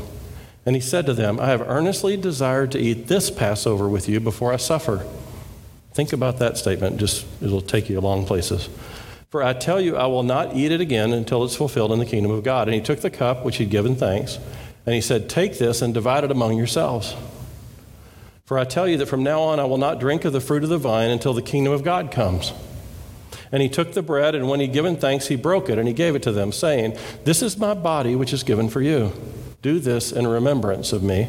[0.66, 4.20] And He said to them, I have earnestly desired to eat this Passover with you
[4.20, 5.06] before I suffer.
[5.94, 8.70] Think about that statement, just it'll take you long places.
[9.30, 12.06] For I tell you, I will not eat it again until it's fulfilled in the
[12.06, 12.68] kingdom of God.
[12.68, 14.40] And he took the cup, which he'd given thanks,
[14.88, 17.14] and he said, Take this and divide it among yourselves.
[18.46, 20.64] For I tell you that from now on I will not drink of the fruit
[20.64, 22.54] of the vine until the kingdom of God comes.
[23.52, 25.94] And he took the bread, and when he'd given thanks, he broke it, and he
[25.94, 29.12] gave it to them, saying, This is my body, which is given for you.
[29.62, 31.28] Do this in remembrance of me.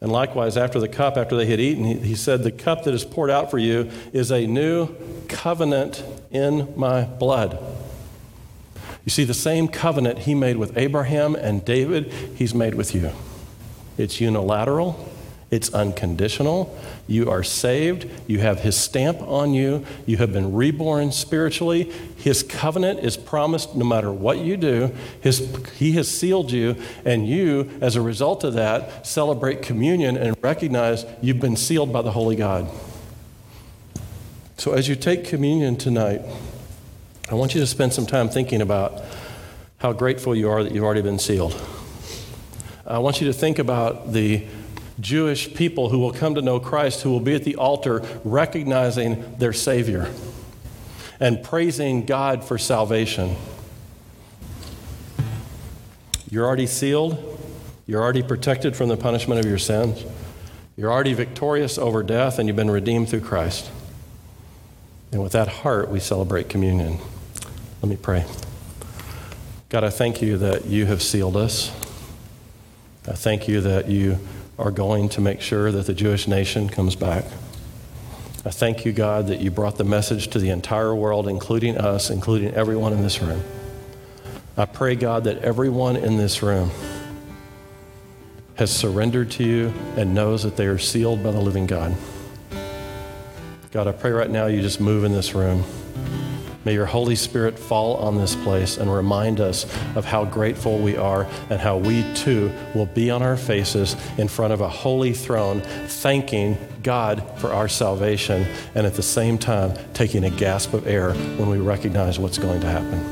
[0.00, 2.94] And likewise, after the cup, after they had eaten, he, he said, The cup that
[2.94, 4.88] is poured out for you is a new
[5.28, 6.02] covenant
[6.32, 7.56] in my blood.
[9.04, 13.12] You see, the same covenant he made with Abraham and David, he's made with you.
[13.96, 15.08] It's unilateral,
[15.50, 16.76] it's unconditional.
[17.06, 18.06] You are saved.
[18.26, 19.84] You have his stamp on you.
[20.04, 21.90] You have been reborn spiritually.
[22.18, 24.94] His covenant is promised no matter what you do.
[25.22, 26.76] His, he has sealed you,
[27.06, 32.02] and you, as a result of that, celebrate communion and recognize you've been sealed by
[32.02, 32.68] the Holy God.
[34.58, 36.20] So, as you take communion tonight,
[37.30, 39.02] I want you to spend some time thinking about
[39.76, 41.60] how grateful you are that you've already been sealed.
[42.86, 44.46] I want you to think about the
[44.98, 49.36] Jewish people who will come to know Christ, who will be at the altar recognizing
[49.36, 50.10] their Savior
[51.20, 53.36] and praising God for salvation.
[56.30, 57.38] You're already sealed,
[57.86, 60.02] you're already protected from the punishment of your sins,
[60.78, 63.70] you're already victorious over death, and you've been redeemed through Christ.
[65.12, 66.98] And with that heart, we celebrate communion.
[67.82, 68.24] Let me pray.
[69.68, 71.70] God, I thank you that you have sealed us.
[73.06, 74.18] I thank you that you
[74.58, 77.24] are going to make sure that the Jewish nation comes back.
[78.44, 82.10] I thank you, God, that you brought the message to the entire world, including us,
[82.10, 83.42] including everyone in this room.
[84.56, 86.70] I pray, God, that everyone in this room
[88.56, 91.94] has surrendered to you and knows that they are sealed by the living God.
[93.70, 95.62] God, I pray right now you just move in this room.
[96.68, 99.64] May your Holy Spirit fall on this place and remind us
[99.96, 104.28] of how grateful we are and how we too will be on our faces in
[104.28, 109.78] front of a holy throne, thanking God for our salvation and at the same time
[109.94, 113.02] taking a gasp of air when we recognize what's going to happen.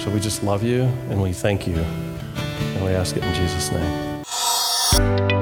[0.00, 3.70] So we just love you and we thank you and we ask it in Jesus'
[3.70, 5.33] name.